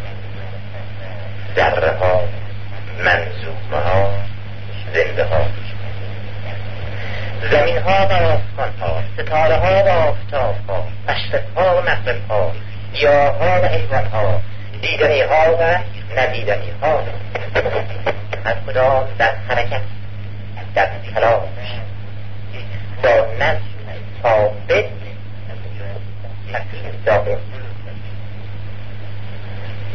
ذره 1.57 1.99
ها 1.99 2.21
منظومه 2.99 3.83
ها 3.85 4.11
زنده 4.95 5.25
ها. 5.25 5.47
زمین 7.51 7.79
ها 7.79 8.07
و 8.07 8.13
آسمان 8.13 8.79
ها 8.81 9.03
ستاره 9.19 9.57
ها 9.57 9.85
و 9.85 9.89
آفتاب 9.89 10.55
ها 10.69 10.85
مشرق 11.09 11.43
ها 11.57 11.77
و 11.77 11.81
مغرب 11.81 12.31
ها 12.31 12.53
گیاه 12.95 13.37
ها 13.39 13.61
و 13.63 13.65
حیوان 13.65 14.07
ها 14.07 14.41
دیدنی 14.83 15.21
ها 15.21 15.57
و 15.61 15.79
ندیدنی 16.17 16.71
ها 16.83 17.03
از 18.45 18.55
کدام 18.67 19.09
در 19.19 19.35
حرکت 19.49 19.81
در 20.75 20.89
تلاش. 21.15 21.47
با 23.03 23.27
نظم 23.41 23.61
ثابت 24.23 24.85
تکلیف 26.53 27.05
داده. 27.07 27.39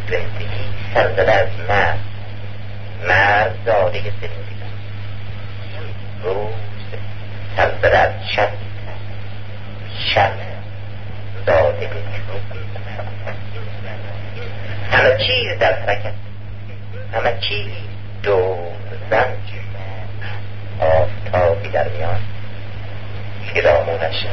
زندگی 0.10 0.48
سرزده 0.94 1.32
از 1.32 1.50
مرد 1.70 2.00
مرد 3.08 3.56
زاده 3.66 4.00
زندگی. 4.00 4.62
روز 6.24 6.54
سرزده 7.58 7.98
از 7.98 8.12
شب 8.36 8.50
شب 10.14 10.32
زاده 11.46 11.90
همه 14.92 15.18
چیز 15.18 15.60
در 15.60 15.74
حرکت 15.80 16.14
همه 17.14 17.40
چیز 17.40 17.68
دور 18.24 18.58
زن 19.10 19.34
آفتابی 20.80 21.70
در 21.70 21.88
میان. 21.90 22.20
پیرامونش 23.54 24.26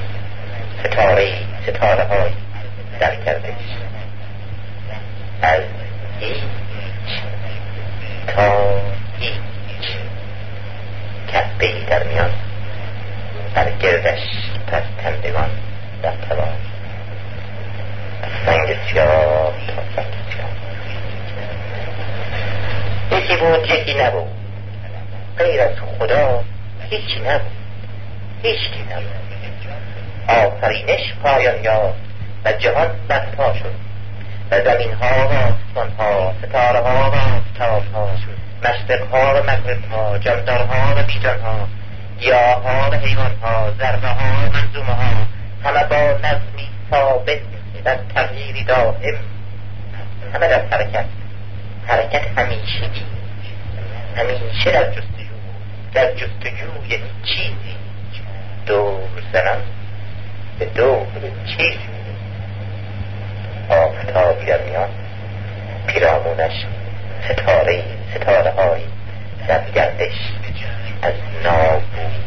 ستاره 0.85 1.33
ستاره 1.63 2.05
های 2.05 2.31
در 3.01 3.17
کردش 3.25 3.51
از 5.43 5.63
هیچ 6.21 6.39
تا 8.27 8.81
هیچ. 9.19 9.39
کفه 11.33 11.85
در 11.91 12.03
میان. 12.03 12.31
در 13.55 13.71
گردش 13.71 14.21
پرستندگان 14.67 15.51
در 16.03 16.13
تبار 16.13 16.55
سنگ 18.47 18.77
سیاه 18.91 19.53
تا 19.67 20.03
یکی 23.17 23.37
بود 23.37 23.71
یکی 23.71 23.95
نبود 23.95 24.29
غیر 25.39 25.61
از 25.61 25.71
خدا 25.99 26.45
هیچی 26.91 27.21
نبود 27.21 27.53
هیچی 28.43 28.83
نبود 28.91 29.29
آفرینش 30.29 31.15
پایان 31.23 31.65
یافت 31.65 31.99
و 32.45 32.53
جهان 32.53 32.89
برپا 33.09 33.55
شد 33.55 33.75
و 34.51 34.65
زمین 34.65 34.93
ها 34.93 35.29
و 35.29 35.33
آسمان 35.33 35.91
ها 35.99 36.35
ستاره 36.43 36.81
ها 36.81 37.11
و 37.11 37.15
آفتاب 37.15 37.83
ها 37.95 38.11
مشرق 38.63 39.15
ها 39.15 39.35
و 39.35 39.47
مغرب 39.47 39.91
ها 39.91 40.19
جاندار 40.19 40.59
ها 40.59 40.95
و 40.95 41.29
ها 41.43 41.69
گیاه 42.21 42.63
ها 42.63 42.91
و 42.91 42.95
حیوان 42.95 43.35
ها 43.43 43.71
ذره 43.79 43.99
ها 43.99 44.49
و 44.49 44.53
منظومه 44.53 44.93
ها 44.93 45.27
همه 45.65 45.85
با 45.85 46.19
نظمی 46.19 46.69
ثابت 46.91 47.58
در 47.85 47.99
تغییری 48.15 48.65
دائم. 48.65 49.17
همه 50.35 50.49
در 50.49 50.67
حرکت. 50.67 51.05
حرکت 51.87 52.39
همیشگی. 52.39 53.05
همیشه 54.17 54.73
در 54.73 54.91
جستجو. 54.91 55.35
در 55.95 56.15
جستجوی 56.15 57.01
چیزی 57.25 57.77
دور 58.67 59.23
زنان 59.33 59.63
به 60.59 60.65
دور 60.65 61.07
چیزی 61.47 61.79
آفتابی 63.69 64.47
در 64.47 64.63
میان. 64.63 64.89
پیرامونش 65.87 66.67
ستاره 67.29 67.85
ستاره 68.15 68.51
های 68.51 68.83
در 69.49 69.71
گردش 69.71 70.33
از 71.03 71.15
نابودی. 71.45 72.19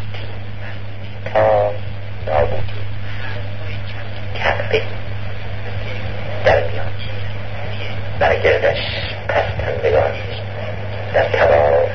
تا 1.34 1.72
نابودی. 2.28 2.82
کعبه. 4.36 4.82
در 6.46 6.64
میان 6.64 6.92
در 8.20 8.36
گردش 8.36 8.78
پستندگان 9.28 10.12
در 11.14 11.24
تبار 11.24 11.88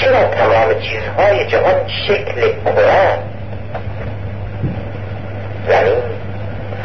چرا 0.00 0.24
تمام 0.24 0.80
چیزهای 0.80 1.46
جهان 1.46 1.88
شکل 2.06 2.52
کره 2.64 3.18
زمین 5.68 6.02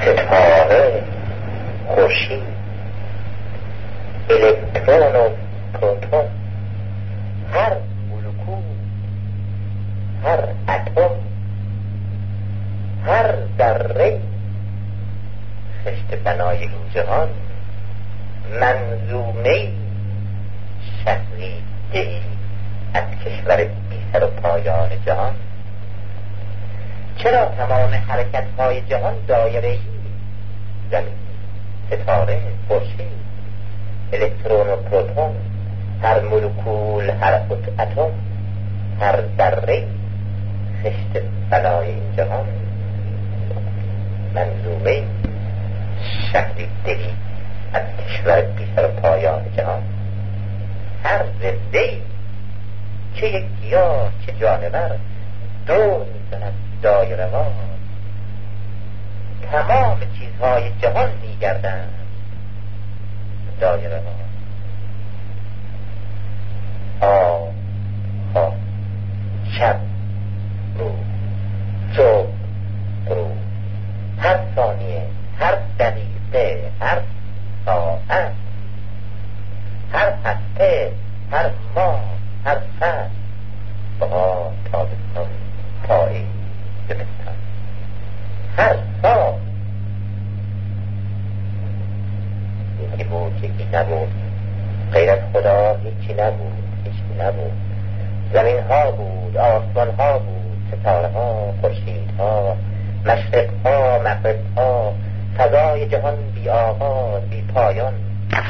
ستاره 0.02 1.04
خورشید 1.88 2.44
الکترون 4.30 5.16
و 5.16 5.30
پروتون. 5.74 6.37
هر 7.54 7.78
مولکول 8.10 8.64
هر 10.24 10.40
اتم 10.70 11.16
هر 13.06 13.36
ذره 13.58 14.22
خشت 15.86 16.24
بنای 16.24 16.58
این 16.58 16.72
جهان 16.94 17.30
منظومه 18.62 19.68
شهریده 21.04 22.22
از 22.94 23.04
کشور 23.26 23.64
بی 23.64 23.98
سر 24.14 24.24
و 24.24 24.28
پایان 24.28 24.90
جهان. 25.06 25.36
چرا 27.18 27.46
تمام 27.46 27.94
حرکت 27.94 28.46
های 28.58 28.82
جهان 28.82 29.14
دایره 29.28 29.70
ای؟ 29.70 29.80
زمین 30.92 31.14
ستاره 31.92 32.42
خورشید 32.68 33.28
الکترون 34.14 34.68
و 34.68 34.76
پروتون 34.76 35.36
هر 36.04 36.20
مولکول 36.20 37.10
هر 37.10 37.42
اتم 37.80 38.12
هر 39.00 39.20
ذره 39.38 39.88
خشت 40.84 41.24
این 41.84 42.16
جهان 42.18 42.46
منظومه 44.36 45.04
شکلی 46.32 46.70
دلی 46.86 47.14
از 47.74 47.84
کشور 48.06 48.42
بی 48.42 48.68
سر 48.76 48.86
و 48.86 48.88
پایان 48.88 49.42
جهان. 49.58 49.82
هر 51.04 51.26
زنده 51.42 51.90
چه 53.16 53.28
یک 53.28 53.46
گیاه 53.62 54.12
چه 54.26 54.32
جانور 54.32 54.92
دور 55.68 56.06
می‌زند 56.06 56.54
دایره 56.82 57.26
ها 57.26 57.46
تمام 59.52 59.98
چیزهای 60.20 60.64
جهان 60.82 61.10
میگردند 61.22 61.94
دایره 63.62 64.02
شب 69.60 69.80
بود 70.78 70.92
صبح 71.98 72.37
فضای 105.48 105.88
جهان 105.88 106.16
بی 106.36 106.50
آغاز 106.50 107.30
بی 107.30 107.42
پایان. 107.42 107.94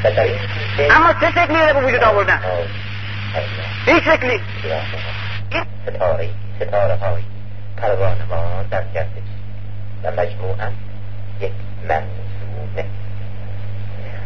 و 0.04 0.10
در 0.10 0.22
این 0.22 0.36
اما 0.90 1.12
چه 1.20 1.30
شکلی 1.30 1.72
به 1.72 1.86
وجود 1.86 2.04
آوردن؟ 2.04 2.40
هیچ 3.86 4.04
شکلی. 4.04 4.40
ستاره 5.86 6.28
ستاره 6.56 6.94
های 6.94 7.22
پروانه 7.76 8.24
ما 8.30 8.64
در 8.70 8.82
گردش. 8.94 9.28
و 10.04 10.10
مجموعا 10.10 10.70
یک 11.40 11.52
منظومه. 11.88 12.84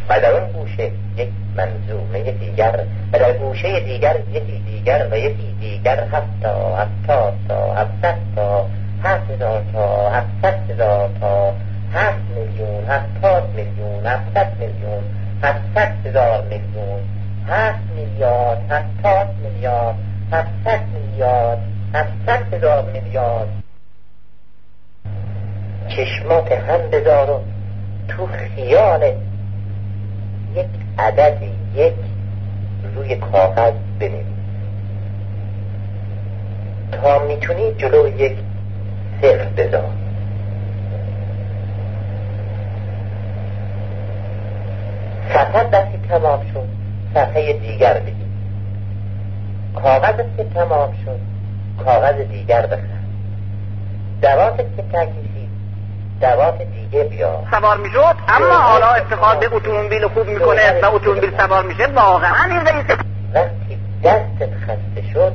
و 0.09 0.19
در 0.19 0.31
اون 0.31 0.51
گوشه 0.51 0.91
یک 1.17 1.29
منظومه 1.55 2.31
دیگر. 2.31 2.85
و 3.13 3.19
در 3.19 3.33
گوشه 3.33 3.79
دیگر 3.79 4.19
یکی 4.31 4.59
دیگر 4.59 5.07
و 5.11 5.17
یکی 5.17 5.55
دیگر. 5.59 5.99
هفتا 5.99 6.75
هفتاد 6.75 7.33
تا 7.47 7.73
هفتد 7.73 8.17
تا 8.35 8.67
هفت 9.03 9.31
هزار 9.31 9.63
تا 9.73 10.09
هفتد 10.09 10.71
هزار 10.71 11.09
تا. 11.19 11.53
هفت 11.93 12.21
میلیون 12.35 12.85
هفتاد 12.85 13.49
میلیون 13.55 14.05
هفتد 14.05 14.51
میلیون 14.59 15.03
هفتد 15.43 16.07
هزار 16.07 16.43
میلیون 16.43 16.99
هفت 17.47 17.79
میلیارد 17.95 18.71
هفتاد 18.71 19.35
میلیارد 19.43 19.95
هفتد 20.31 20.81
میلیارد 20.93 21.59
هفتد 21.93 22.53
هزار 22.53 22.91
میلیارد. 22.91 23.47
چشمات 25.87 26.51
هم 26.51 26.89
بذار 26.89 27.29
و 27.29 27.41
تو 28.07 28.27
خیال 28.27 29.03
یک 30.55 30.65
عددی 30.99 31.51
یک 31.75 31.93
روی 32.95 33.15
کاغذ 33.15 33.73
بنویس 33.99 34.25
تا 36.91 37.19
می‌تونی 37.19 37.73
جلو 37.73 38.07
یک 38.07 38.37
صفر 39.21 39.45
بذار. 39.57 40.02
صفحه 45.29 45.63
دستی 45.63 45.99
تمام 46.09 46.39
شد. 46.53 46.67
صفحه 47.13 47.53
دیگر 47.53 47.93
بگیر 47.93 48.27
کاغذ 49.75 50.15
که 50.37 50.43
تمام 50.43 50.93
شد. 51.05 51.19
کاغذ 51.85 52.15
دیگر 52.15 52.65
بخر. 52.65 53.03
دوات 54.21 54.57
که 54.57 54.83
تکیشید. 54.93 55.49
دوات 56.21 56.61
دیگه 56.61 57.03
بیا. 57.03 57.43
سوار 57.51 57.77
می‌شد 57.77 58.15
اما 58.27 58.53
حالا 58.53 58.87
افتخار 58.87 59.35
به 59.35 59.55
اتومبیل 59.55 60.07
خوب 60.07 60.27
می‌کنه 60.27 60.81
و 60.81 60.95
اتومبیل 60.95 61.37
سوار 61.37 61.63
میشه 61.63 61.87
واقعا 61.87 62.45
این 62.49 62.65
رئیس 62.65 62.85
وقتی 63.33 63.77
دستت 64.03 64.49
خسته 64.61 65.13
شد 65.13 65.33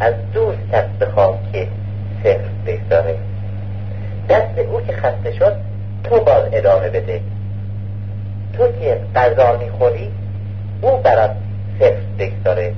از 0.00 0.14
دوستت 0.34 0.88
بخواه 1.00 1.38
که 1.52 1.68
صفر 2.22 2.50
بگذاره. 2.66 3.18
دست 4.28 4.58
او 4.58 4.80
که 4.80 4.92
خسته 4.92 5.32
شد 5.32 5.56
تو 6.04 6.20
باز 6.20 6.44
ادامه 6.52 6.88
بده. 6.88 7.20
تو 8.52 8.72
که 8.72 9.00
غذا 9.14 9.56
می‌خوری 9.56 10.10
او 10.80 10.96
برات 10.96 11.30
صفر 11.78 11.96
بگذاره. 12.18 12.72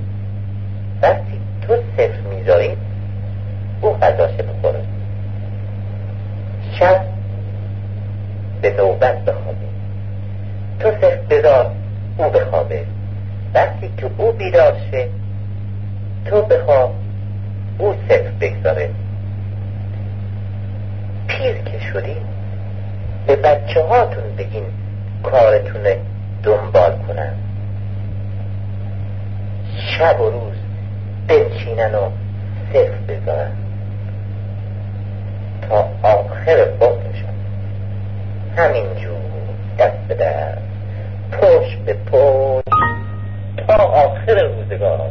وقتی 1.01 1.39
تو 1.67 1.75
صفر 1.97 2.19
می‌ذاری 2.29 2.77
او 3.81 3.93
غذاش 3.93 4.31
بخوره 4.31 4.81
شب 6.79 7.01
به 8.61 8.73
نوبت 8.73 9.25
بخوابه. 9.25 9.67
تو 10.79 10.91
صفر 10.91 11.19
بذار 11.29 11.71
او 12.17 12.29
بخوابه. 12.29 12.85
وقتی 13.53 13.91
که 13.97 14.09
او 14.17 14.31
بیدار 14.31 14.73
شه 14.91 15.07
تو 16.25 16.41
بخواب 16.41 16.93
او 17.77 17.93
صفر 18.09 18.31
بگذاره. 18.41 18.89
پیر 21.27 21.53
که 21.53 21.79
شدی 21.93 22.15
به 23.27 23.35
بچه 23.35 23.83
هاتون 23.83 24.35
بگین 24.37 24.63
کارتون 25.23 25.83
دنبال 26.43 26.97
کنن. 27.07 27.33
شب 29.77 30.21
و 30.21 30.29
روز 30.29 30.55
بنشینن 31.27 31.95
و 31.95 32.09
صفر 32.73 32.97
بذارن. 33.07 33.51
تا 35.69 35.89
آخر 36.03 36.65
بطنشون 36.65 37.33
همینجور 38.57 39.17
دست 39.79 40.07
به 40.07 40.15
دست 40.15 40.61
پشت 41.31 41.77
به 41.77 41.93
پشت. 41.93 42.67
تا 43.67 43.83
آخر 43.83 44.35
روزگار. 44.35 45.09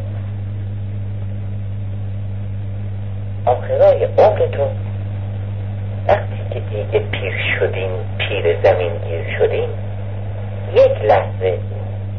آخرای 3.46 4.05
عمرتون. 4.05 4.70
وقتی 6.09 6.38
که 6.51 6.61
دیگه 6.61 6.98
پیر 6.98 7.33
شدین 7.61 7.90
پیر 8.18 8.62
زمین 8.62 8.92
گیر 9.09 9.38
شدین 9.38 9.68
یک 10.74 11.02
لحظه 11.04 11.58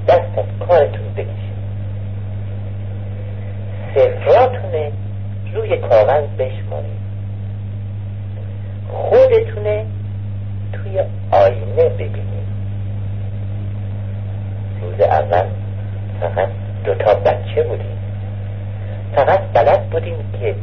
دست 0.08 0.38
از 0.38 0.68
کارتون 0.68 1.14
بکشید. 1.18 1.54
صفراتونه 3.96 4.92
روی 5.54 5.78
کاغذ 5.78 6.24
بشمارید. 6.40 7.04
خودتونه 8.92 9.86
توی 10.74 11.02
آینه 11.32 11.90
ببینید. 11.90 12.48
روز 14.82 15.02
اول 15.02 15.46
فقط 16.22 16.50
دوتا 16.86 17.14
بچه 17.14 17.64
بودیم. 17.64 17.98
فقط 19.16 19.40
بلد 19.54 19.90
بودیم 19.90 20.18
که 20.42 20.56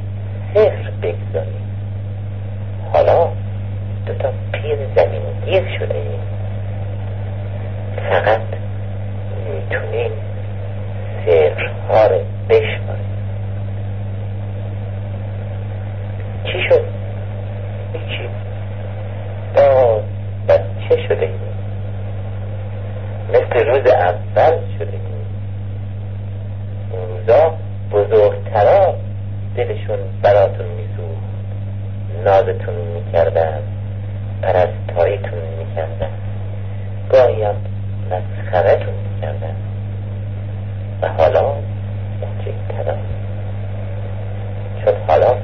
صفر 0.55 0.90
بگذاریم. 1.03 1.66
حالا 2.92 3.29
دوتا 4.07 4.33
پیر 4.53 4.76
زمینگیر 4.96 5.79
شده. 5.79 5.94
ایم 5.94 6.39
فقط 8.08 8.40
می‌تونیم 9.46 10.10
صفرها 11.26 12.06
رو 12.06 12.20
بشماریم 12.48 13.10
چی 16.44 16.62
شد؟ 16.68 16.84
هیچی 17.92 18.28
باز 19.55 20.03
بچه 20.48 21.03
شده 21.09 21.26
ایم 21.26 21.40
مثل 23.28 23.66
روز 23.66 23.86
اول 23.86 24.59
شده 24.78 24.92
ایم 24.92 25.26
اون 26.90 27.09
روزا 27.09 27.55
بزرگترا 27.92 28.94
دلشون 29.57 29.98
براتون 30.22 30.66
میسوخت 30.66 31.30
نازتون 32.24 32.74
می‌کردن 32.74 33.61
پرستاریتون 34.42 35.40
می‌کردن 35.59 36.11
گاهی 37.11 37.42
هم 37.42 37.55
مسخرتون 38.11 38.94
می‌کردن 38.94 39.57
و 41.03 41.09
حالا 41.09 41.53
بچه 42.22 42.53
ترا 42.68 42.96
چون 44.84 44.94
حالا 45.09 45.34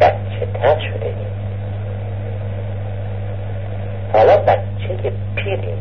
بچه 0.00 0.46
تر 0.54 0.78
شده 0.80 1.06
ایم 1.06 1.30
حالا 4.12 4.36
بچه 4.36 5.12
پیریم 5.36 5.78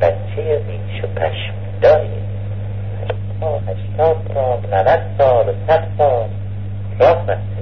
بچه 0.00 0.60
ریش 0.66 1.04
و 1.04 1.06
پشم 1.06 1.54
داریم 1.82 2.28
تا 3.40 3.58
هشتاد 3.58 4.16
سال 4.34 4.58
نوت 4.70 5.00
سال 5.18 5.48
و 5.48 5.52
صد 5.66 5.84
سال 5.98 6.28
راه 7.00 7.26
رفته 7.26 7.60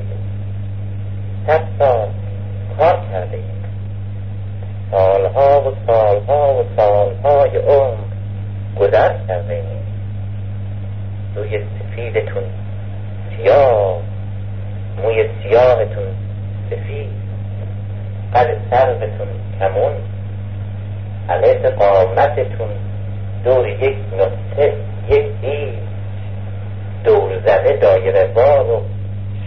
صد 1.46 1.64
سال 1.78 2.08
کار 2.78 3.00
کرده 3.12 3.36
ایم 3.36 3.64
سالها 4.90 5.70
و 5.70 5.74
سالها 5.86 6.54
و 6.54 6.64
سالهای 6.76 7.56
عمر 7.56 7.96
گذر 8.80 9.14
کرده 9.28 9.54
ایم 9.54 9.82
روی 11.36 11.60
سفیدتون 11.78 12.42
سیاه 13.36 13.98
موی 15.02 15.28
سیاهتون 15.42 16.14
سفید 16.70 17.10
قد 18.58 18.70
سربتون 18.70 19.28
کمون. 19.60 19.92
علیت 21.28 21.64
قامتتون 21.66 22.68
دور 23.44 23.68
یک 23.68 23.96
نقطه 24.12 24.72
یک 25.08 25.26
ایش 25.42 25.74
دور 27.04 27.38
زده 27.46 27.76
دایره 27.76 28.24
بار 28.34 28.70
و 28.70 28.82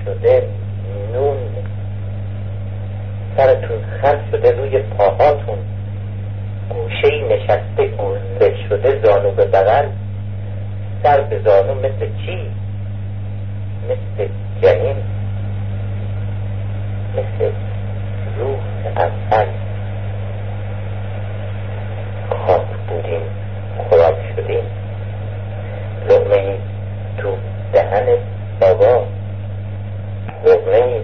شده 0.05 0.47
نون. 1.14 1.38
سرتون 3.38 3.78
خم 4.01 4.20
شده 4.32 4.51
روی 4.51 4.80
پاهاتون. 4.80 5.57
گوشه 6.70 7.09
نشسته 7.30 7.88
گوزه 7.88 8.55
شده 8.70 8.99
زانو 9.03 9.32
به 9.32 9.45
بغل. 9.45 9.86
سر 11.03 11.22
به 11.22 11.39
زانو 11.39 11.74
مثل 11.74 12.07
چی؟ 12.26 12.51
مثل 13.89 14.28
جنین. 14.62 14.95
مثل 17.14 17.51
اول 18.97 19.47
خاک 22.29 22.67
بودیم 22.87 23.21
خوراک 23.89 24.15
شدیم. 24.35 24.63
لغمه 26.09 26.57
تو 27.17 27.37
دهن 27.73 28.05
بابا. 28.61 29.05
لغمه 30.45 31.01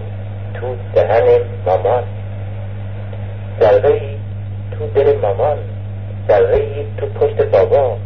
تو 0.53 0.75
دهن 0.95 1.39
مامان. 1.65 2.03
ذره 3.59 3.99
تو 4.71 4.87
دل 4.95 5.17
مامان. 5.21 5.57
ذره 6.27 6.85
تو 6.97 7.05
پشت 7.05 7.41
بابا. 7.43 7.97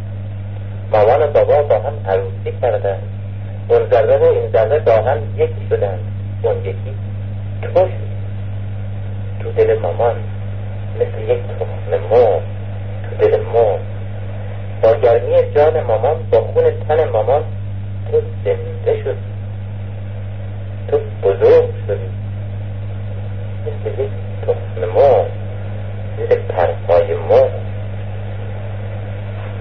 مامان 0.91 1.23
و 1.23 1.27
بابا 1.27 1.63
با 1.63 1.75
هم 1.75 1.93
عروسی 2.07 2.59
کردن. 2.61 2.97
اون 3.69 3.89
ذره 3.89 4.17
و 4.17 4.23
این 4.23 4.49
ذره 4.51 4.79
با 4.79 4.91
هم 4.91 5.17
یکی 5.37 5.67
شدن 5.69 5.99
اون 6.43 6.65
یکی 6.65 6.93
تو 7.61 7.87
شد 9.57 9.80
مامان 9.91 10.15
مثل 10.95 11.31
یک 11.31 11.39
تخم 11.59 12.03
مرغ 12.11 12.41
تو 13.03 13.15
دل 13.27 13.41
مرغ. 13.41 13.79
با 14.83 14.93
گرمی 14.93 15.53
جان 15.55 15.81
مامان 15.83 16.15
با 16.31 16.41
خون 16.41 16.63
تن 16.87 17.09
مامان 17.09 17.43
تو 18.11 18.21
زنده 18.45 19.03
شدی 19.03 19.17
تو 20.87 20.99
بزرگ 21.23 21.69
شدی. 21.87 22.09
مثل 23.61 24.01
یک 24.01 24.09
تخم 24.41 24.85
مرغ 24.95 25.25
زیر 26.17 26.39
پرهای 26.39 27.13
مرغ. 27.15 27.51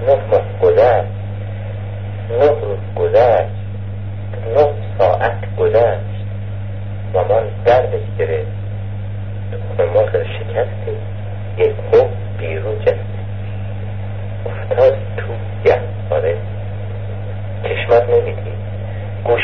نه 0.06 0.14
ماه 0.30 0.42
گذشت 0.62 1.10
نه 2.30 2.46
روز 2.46 2.78
گذشت 2.96 3.60
نه 4.56 4.66
ساعت 4.98 5.56
گذشت. 5.56 6.10
مامان 7.14 7.44
دردش 7.64 8.02
گرفت 8.18 8.60
تخم 9.52 9.84
مرغ 9.84 10.22
شکستی 10.22 10.96
یک 11.58 11.72
خوب 11.90 12.08
بیرون 12.38 12.78
جستی 12.78 13.20
افتاد 14.46 14.98
تو 15.16 15.26
گهواره 15.64 16.36
چشمت 17.62 18.10
نمیدی 18.10 18.52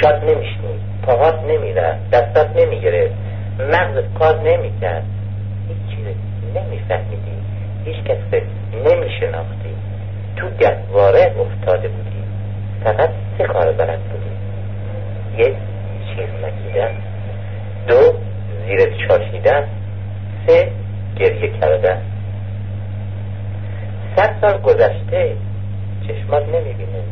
گوشات 0.06 0.22
نمیشنی 0.22 0.80
پاهات 1.02 1.34
نمی‌رفت. 1.48 2.10
دستات 2.10 2.56
نمی‌گرفت. 2.56 3.14
مغزت 3.58 4.14
کار 4.18 4.40
نمی‌کرد. 4.40 5.04
هیچ 5.68 5.96
چیز 5.96 6.06
نمیفهمیدی. 6.56 7.36
هیچ 7.84 7.96
کس 8.04 8.42
نمیشناختی. 8.86 9.74
تو 10.36 10.46
گهواره 10.50 11.34
افتاده 11.40 11.88
بودی. 11.88 12.22
فقط 12.84 13.10
سه 13.38 13.44
کار 13.44 13.72
بلد 13.72 13.98
بودی. 13.98 14.30
یک 15.38 15.56
چیز 16.08 16.28
نکیدن 16.44 16.90
دو 17.88 18.18
زیرت 18.66 19.08
چاشیدن 19.08 19.64
سه 20.46 20.70
گریه 21.16 21.52
کردن. 21.60 22.02
صد 24.16 24.34
سال 24.40 24.60
گذشته 24.60 25.36
چشمات 26.08 26.42
نمی‌بینه 26.48 27.02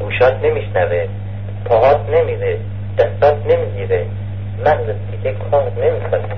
گوشات 0.00 0.34
نمیشنوه 0.44 1.06
پاهات 1.64 2.00
نمیره 2.10 2.58
دستات 2.98 3.46
نمی‌گیره 3.46 4.06
مغزت 4.58 5.10
دیگه 5.10 5.32
کار 5.50 5.72
نمی‌کنه 5.82 6.36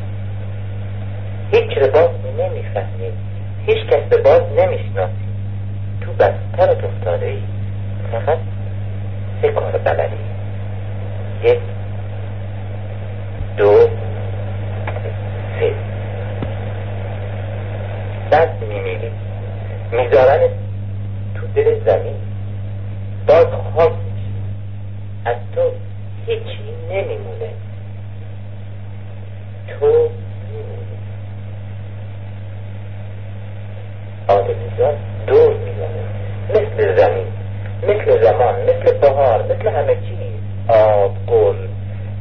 هیچ 1.53 1.79
رو 1.79 1.87
باز 1.93 2.09
نمی‌فهمی 2.39 3.13
هیچ 3.67 3.87
کس 3.87 4.09
به 4.11 4.17
باز 4.17 4.43
نمی‌شناسی 4.59 5.13
تو 6.01 6.13
بسترت 6.13 6.85
افتاده 6.85 7.27
ای 7.27 7.43
فقط 8.13 8.39
سه 9.43 9.49
کار 9.53 9.79
بلدی 9.79 10.17
یک 11.45 11.59
دو 13.57 13.73
سه 15.61 15.73
بعد 18.31 18.65
میمیری 18.69 19.11
می‌ذارن 19.93 20.49
تو 21.35 21.47
دل 21.55 21.81
زمین 21.85 22.15
باز 23.29 23.47
خاک 23.75 23.93
میشه 23.93 24.33
از 25.25 25.37
تو 25.55 25.61
هیچی 26.27 26.59
نمیمونه 26.91 27.51
تو 29.69 29.87
میمونی 29.87 30.97
آدمیزاد 34.29 34.97
دور 35.27 35.57
می‌زنه 35.57 36.62
مثل 36.73 36.97
زمین 36.97 37.27
مثل 37.83 38.23
زمان 38.23 38.55
مثل 38.63 38.99
بهار 38.99 39.43
مثل 39.43 39.69
همه 39.69 39.95
چیز. 39.95 40.33
آب 40.69 41.13
گل 41.27 41.57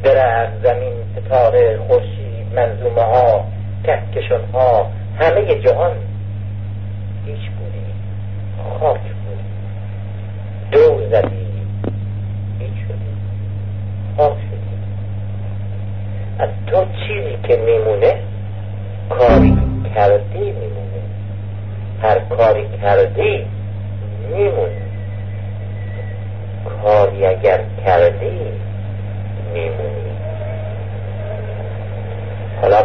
درخت 0.04 0.64
زمین 0.64 0.94
ستاره 1.16 1.80
خورشید 1.88 2.48
منظومه 2.56 3.02
ها 3.02 3.46
کهکشان 3.84 4.42
ها 4.54 4.88
همه 5.20 5.56
جهان. 5.56 5.92
هیچ 7.26 7.50
بودی 7.50 7.86
خاک 8.80 9.02
بودی 9.02 9.50
دور 10.72 11.10
زدی. 11.10 11.48
هیچ 12.60 12.74
شدی 12.88 13.16
خاک 14.18 14.34
شدی 14.34 14.78
از 16.40 16.50
تو 16.68 16.86
چیزی 16.86 17.38
که 17.44 17.58
میمونه 17.58 18.16
کاری 19.10 19.58
کردی 19.96 20.40
میمونه. 20.40 21.02
هر 22.02 22.20
کاری 22.20 22.66
کردی 22.82 23.46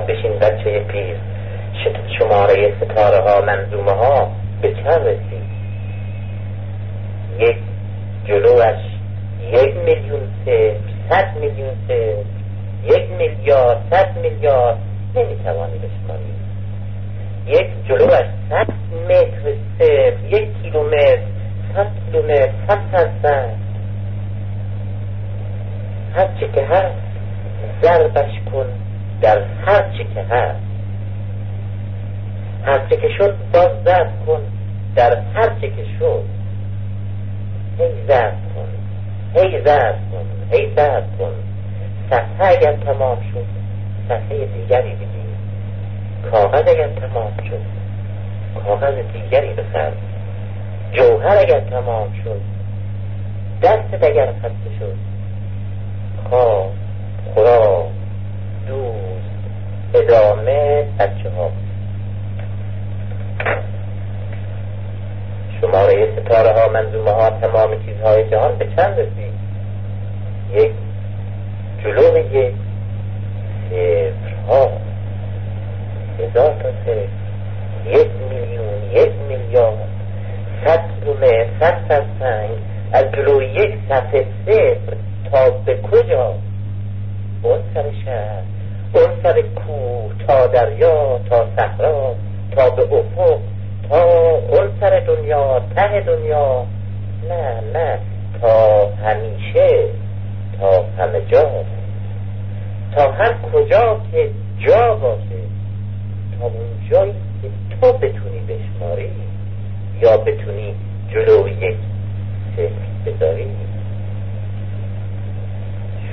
بشین 0.09 0.38
بچه 0.38 0.80
پیر. 0.80 1.16
شماره 2.18 2.74
ستاره 2.80 3.20
ها 3.20 3.40
منظومه 3.40 3.92
ها 3.92 4.30
به 4.62 4.74
چند 4.74 5.07
رسید. 5.07 5.46
یک 7.38 7.57
جلوش 8.24 8.80
یک 9.52 9.76
میلیون 9.76 10.20
صفر 10.44 10.76
صد 11.11 11.36
میلیون 11.40 11.74
صفر 11.88 12.24
یک 12.84 13.11
میلیارد 13.18 13.78
صد 13.90 14.16
میلیارد. 14.22 14.78
نمی‌توانی 15.14 15.78
بشماری 15.78 16.36
یک 17.46 17.66
جلوش 17.88 18.26
صد 18.50 18.66
متر 19.09 19.54
صفر 19.78 20.12
یک 20.28 20.48
کیلومتر 20.62 21.18
صد 21.74 21.86
کیلومتر 22.04 22.50
صد 22.68 23.11
صد 23.22 23.50
هر 26.16 26.28
چی 26.40 26.48
که 26.54 26.62
هست 26.62 26.94
ضربش 27.82 28.32
کن. 28.52 28.86
در 29.21 29.43
هر 29.67 29.91
چی 29.97 30.05
که 30.14 30.23
هست 30.23 30.61
هر 32.64 32.79
چی 32.89 32.97
که 32.97 33.09
شد 33.19 33.35
باز 33.53 33.71
ضرب 33.85 34.27
کن. 34.27 34.41
در 34.97 35.19
هر 35.35 35.49
چی 35.61 35.69
که 35.69 35.85
شد 35.99 36.25
هی 37.79 38.07
ضرب 38.07 38.35
کن 38.55 38.69
هی 39.35 39.62
ضرب 39.64 39.97
کن 40.12 40.57
هی 40.57 40.75
ضرب 40.77 41.05
کن. 41.19 41.33
صفحه 42.11 42.47
اگر 42.47 42.73
تمام 42.73 43.19
شد 43.33 43.47
صفحه 44.09 44.47
دیگری 44.47 44.91
بدی 44.91 45.27
کاغذ 46.31 46.69
اگر 46.69 46.89
تمام 46.89 47.33
شد 47.49 47.61
کاغذ 48.64 48.95
دیگری 49.12 49.55
بخر. 49.55 49.93
جوهر 50.93 51.37
اگر 51.39 51.61
تمام 51.61 52.09
شد 52.25 52.41
دستت 53.62 54.05
اگر 54.05 54.33
خسته 54.33 54.79
شد 54.79 54.97
خواب 56.29 56.73
دوست 57.37 57.76
ادامه 60.07 60.84
بچه 60.98 61.30
ها 61.30 61.50
شماره 65.61 66.09
ستاره 66.16 66.61
ها 66.61 66.68
منظومه 66.68 67.11
ها 67.11 67.30
تمام 67.30 67.84
چیزهای 67.86 68.30
جهان 68.30 68.57
به 68.59 68.66
چند 68.76 69.00
رسید؟ 69.00 69.32
یک 70.54 70.72
جلو 71.84 72.18
یک 72.18 72.54
صفرها. 73.70 74.70
هزار 76.18 76.54
تا 76.62 76.70
صفر. 76.84 77.09
یک 77.86 78.09
میلیون 78.30 78.92
یک 78.92 79.12
میلیارد. 79.28 79.88
صد 80.64 80.80
کیلومتر 81.00 81.46
صد 81.61 81.88
صد 81.88 82.04
سنگ. 82.20 82.50
از 82.92 83.04
جلو 83.12 83.42
یک 83.42 83.74
صفحه 83.88 84.26
صفر 84.46 84.96
تا 85.30 85.50
به 85.50 85.78
کجا؟ 85.82 86.34
اون 87.42 87.59
سر 87.74 87.84
شهر. 88.04 88.55
سر 89.27 89.43
کوه 89.43 90.12
تا 90.27 90.47
دریا 90.47 91.20
تا 91.31 91.47
صحرا 91.57 92.14
تا 92.57 92.70
به 92.70 92.83
افق 92.83 93.39
تا 93.89 94.05
اون 94.51 94.70
سر 94.81 95.01
دنیا 95.01 95.61
ته 95.77 96.01
دنیا. 96.01 96.66
نه 97.29 97.61
نه 97.74 97.99
تا 98.41 98.87
همیشه 99.05 99.89
تا 100.61 100.85
همه 100.99 101.20
جا. 101.20 101.51
تا 102.95 103.11
هر 103.11 103.35
کجا 103.53 104.01
که 104.12 104.31
جا 104.66 104.95
باشه 104.95 105.43
تا 106.39 106.47
اون 106.47 106.89
جایی 106.91 107.12
که 107.43 107.49
تو 107.81 107.93
بتونی 107.93 108.41
بشماری 108.49 109.11
یا 110.03 110.16
بتونی 110.16 110.74
جلو 111.14 111.49
یک 111.49 111.77
فکر 112.57 112.70
بذاری. 113.07 113.47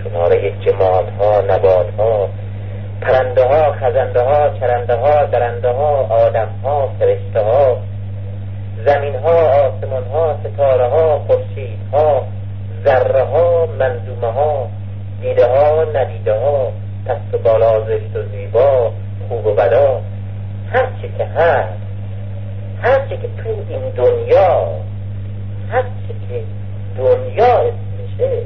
شماره 0.03 0.53
جماعت 0.65 1.09
ها 1.19 1.41
نبات 1.41 1.93
ها 1.97 2.29
پرنده 3.03 3.43
ها 3.43 3.71
خزنده 3.71 4.23
ها 4.23 4.49
چرنده 4.59 4.95
ها 4.95 5.25
درنده 5.25 5.69
ها 5.69 6.07
آدم 6.09 6.49
ها 6.63 6.89
فرشته 6.99 7.41
ها 7.41 7.77
زمین 8.85 9.15
ها 9.15 9.49
آسمان 9.49 10.03
ها 10.13 10.35
ستاره 10.43 10.87
ها 10.87 11.19
خورشید 11.19 11.79
ها 11.93 12.23
ذره 12.85 13.23
ها 13.23 13.65
منظومه 13.79 14.33
ها 14.33 14.67
دیده 15.21 15.47
ها 15.47 15.83
ندیده 15.83 16.33
ها 16.33 16.71
پست 17.05 17.33
و 17.33 17.37
بالا 17.37 17.79
زشت 17.79 18.15
و 18.15 18.23
زیبا 18.31 18.91
خوب 19.29 19.45
و 19.45 19.53
بدا. 19.53 20.01
هر 20.71 20.87
چی 21.01 21.11
که 21.17 21.25
هست 21.25 21.79
هر 22.81 22.99
چی 23.09 23.17
که 23.17 23.27
تو 23.43 23.49
این 23.69 23.89
دنیا 23.89 24.67
هر 25.71 25.81
چی 25.81 26.15
که 26.29 26.43
دنیا 26.97 27.45
اسمشه 27.45 28.41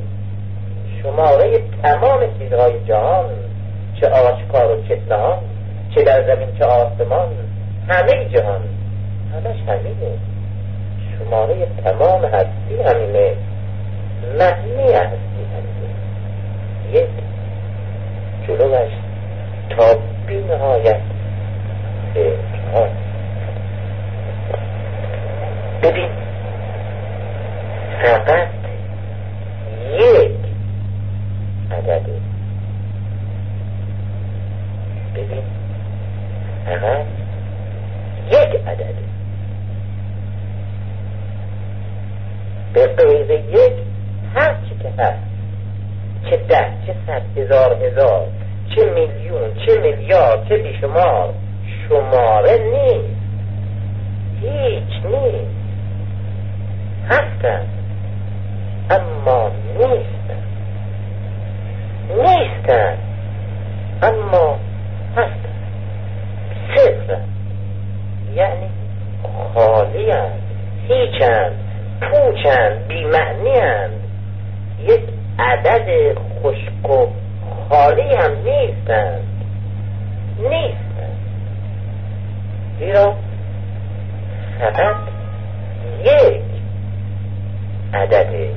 شماره 1.02 1.64
تمام 1.84 2.20
چیزهای 2.40 2.74
جهان 2.88 3.26
چه 4.02 4.08
آشکار 4.08 4.78
و 4.78 4.88
چه 4.88 5.00
نهان 5.10 5.40
چه 5.96 6.04
در 6.04 6.36
زمین 6.36 6.48
چه 6.60 6.66
آسمان 6.66 7.30
همه 7.88 8.26
جهان 8.30 8.62
همش 9.34 9.60
همینه. 9.68 10.18
شماره 11.20 11.68
تمام 11.84 12.26
هستی 12.26 12.82
همینه. 12.86 13.34
معنی 14.40 14.94
هستی 14.94 15.44
همینه. 15.54 15.94
یک 16.94 17.10
جلوش 18.48 18.92
تا 19.70 20.00
بی 20.28 20.38
نهایت 20.38 21.02
ببین 25.84 26.10
فقط 28.04 28.48
یک 29.94 30.32
عدده 31.72 32.20
ببین 35.16 35.44
فقط 36.66 37.06
یک 38.28 38.62
عدده 38.68 39.08
به 42.74 42.88
قیز 42.88 43.30
یک 43.30 43.74
هر 44.36 44.56
چی 44.70 44.76
که 44.84 44.90
هست 44.98 45.20
چه 46.30 46.38
ده 46.38 46.72
چه 46.88 46.96
صد 47.08 47.22
هزار 47.38 47.78
هزار 47.84 48.28
چه 48.76 48.86
میلیون 48.86 49.54
چه 49.66 49.80
میلیارد 49.80 50.50
چه 50.50 50.58
بیشمار 50.58 51.34
شماره 51.90 52.58
نیست. 52.58 53.18
هیچ 54.42 55.06
نیست. 55.06 55.58
هستن. 57.10 57.66
اما 58.90 59.52
نیستن. 59.80 60.44
نیستن. 62.10 62.98
اما 64.04 64.60
هستن. 65.16 65.48
صفر 66.76 67.18
یعنی 68.36 68.70
خالی 69.54 70.10
هست 70.12 70.34
هیچن 70.88 71.52
پوچن 72.02 72.78
بیمعنی 72.88 73.58
یک 74.84 75.02
عدد 75.40 76.18
خشک 76.44 76.90
و 76.90 77.08
خالی 77.70 78.16
هم 78.16 78.32
نیستند. 78.46 79.24
نیستند. 80.40 81.18
زیرا 82.80 83.16
فقط 84.60 84.96
یک 86.04 86.42
عدده 87.94 88.50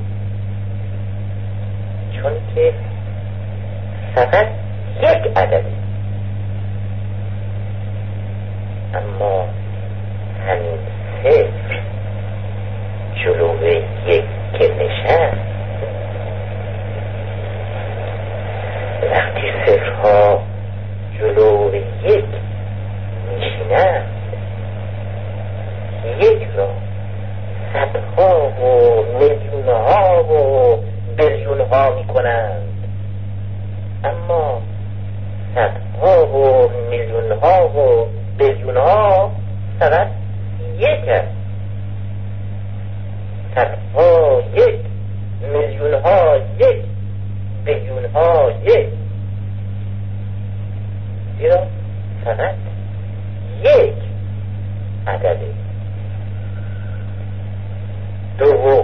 چون 2.12 2.32
که 2.54 2.72
فقط 4.14 4.46
یک 5.02 5.36
عدده 5.36 5.64
اما 8.94 9.44
همین 10.46 10.78
صفر 11.22 11.80
جلوه 13.24 13.82
یک 14.06 14.24
که 14.58 14.74
نشست 14.74 15.50
وقتی 19.02 19.52
صفرها 19.66 20.42
جلو 21.18 21.74
یک 22.04 22.24
میشینند 23.34 24.06
یک 26.20 26.48
را 26.56 26.68
صدها 27.72 28.48
و 28.48 29.02
میلیونها 29.18 30.24
و 30.24 30.76
بلیونها 31.16 31.90
می‌کنند 31.90 32.88
اما 34.04 34.62
صدها 35.54 36.26
و 36.26 36.70
میلیونها 36.90 37.68
و 37.68 38.06
بلیونها 38.38 39.30
فقط 39.80 40.08
یک 40.78 41.08
است 41.08 41.28
صدها 43.54 44.42
یک 44.54 44.80
میلیونها 45.52 46.36
یک 46.58 46.84
بیون 47.64 48.04
ها 48.14 48.50
یک 48.64 48.88
زیرا 51.38 51.66
فقط 52.24 52.54
یک 53.64 53.94
عدده 55.06 55.54
دو 58.38 58.46
و 58.46 58.82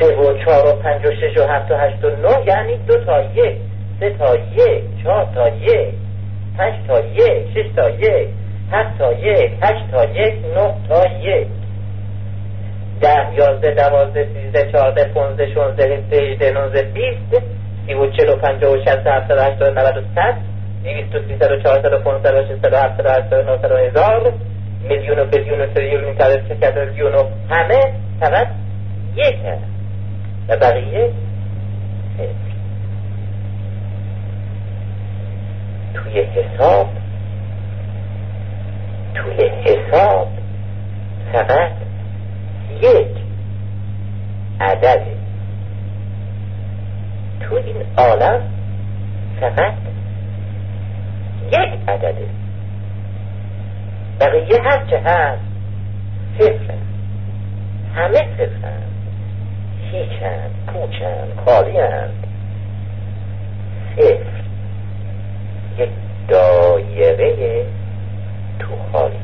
سه 0.00 0.16
و 0.16 0.44
چهار 0.44 0.66
و 0.66 0.72
پنج 0.82 1.06
و 1.06 1.10
شش 1.32 1.38
و 1.38 1.46
هفت 1.48 1.70
و 1.70 1.74
هشت 1.74 2.04
و 2.04 2.08
نه 2.10 2.46
یعنی 2.46 2.76
دو 2.76 3.04
تا 3.04 3.22
یک 3.22 3.56
سه 4.00 4.10
تا 4.10 4.36
یک 4.36 4.84
چهار 5.02 5.26
تا 5.34 5.48
یک 5.48 5.94
پنج 6.58 6.74
تا 6.88 7.00
یک 7.00 7.46
شش 7.54 7.66
تا 7.76 7.90
یک 7.90 8.28
هفت 8.72 8.98
تا 8.98 9.12
یک 9.12 9.52
هشت 9.62 9.90
تا 9.90 10.04
یک 10.04 10.34
نه 10.56 10.74
تا 10.88 11.06
یک. 11.06 11.46
ده 13.00 13.34
یازده 13.34 13.70
دوازده 13.70 14.28
سیزده 14.34 14.72
چهارده 14.72 15.04
پونزده 15.04 15.54
شونزده 15.54 15.96
هفته 15.96 16.52
نوزده 16.52 16.82
بیست 16.82 17.42
سی 17.86 17.94
و 17.94 18.10
چل 18.10 18.28
و 18.28 18.36
پنجه 18.36 18.68
و 18.68 18.78
شست 18.84 19.06
هفتاد 19.06 19.38
و 19.38 19.42
هشتاد 19.42 19.76
و 19.76 19.80
نود 19.80 19.96
و 19.96 20.00
صد 20.14 20.34
دویست 20.84 21.14
و 21.14 21.18
سیصد 21.28 21.52
و 21.52 21.62
چهارصد 21.62 21.92
و 21.92 21.98
پانصد 21.98 22.34
و 22.34 22.42
ششصد 22.42 22.72
و 22.72 22.76
هفتاد 22.76 23.06
و 23.06 23.10
هشتاد 23.10 23.46
و 23.46 23.50
نهصد 23.50 23.70
و 23.70 23.76
هزار 23.76 24.32
میلیون 24.88 25.18
و 25.18 25.24
بیلیون 25.24 25.60
و 25.60 25.66
تریلیون 25.66 27.14
و 27.14 27.24
همه 27.50 27.80
فقط 28.20 28.46
یک 29.16 29.34
هست 29.46 29.71
و 30.48 30.56
بقیه 30.56 31.12
صفر 32.16 32.52
توی 35.94 36.20
حساب 36.20 36.88
توی 39.14 39.48
حساب 39.48 40.28
فقط 41.32 41.72
یک 42.82 43.16
عدده 44.60 45.16
تو 47.40 47.54
این 47.54 47.76
عالم 47.96 48.40
فقط 49.40 49.72
یک 51.46 51.88
عدده 51.88 52.26
بقیه 54.20 54.62
هرچه 54.64 54.98
هست 54.98 55.42
صفر. 56.38 56.74
همه 57.94 58.18
صفر 58.38 58.91
هیچند 59.92 60.50
پوچند 60.66 61.32
خالیاند. 61.44 62.26
صفر. 63.96 64.42
یک 65.78 65.90
دایره 66.28 67.66
تو 68.58 68.68
خالی. 68.92 69.14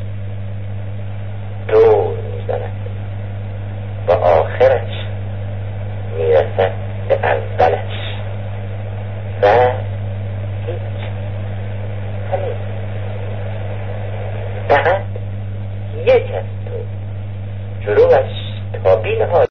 دور 1.69 2.17
می‌زند. 2.17 2.73
و 4.09 4.13
آخرش 4.13 4.93
می‌رسد 6.19 6.73
به 7.09 7.15
اولش. 7.15 7.99
و 9.43 9.78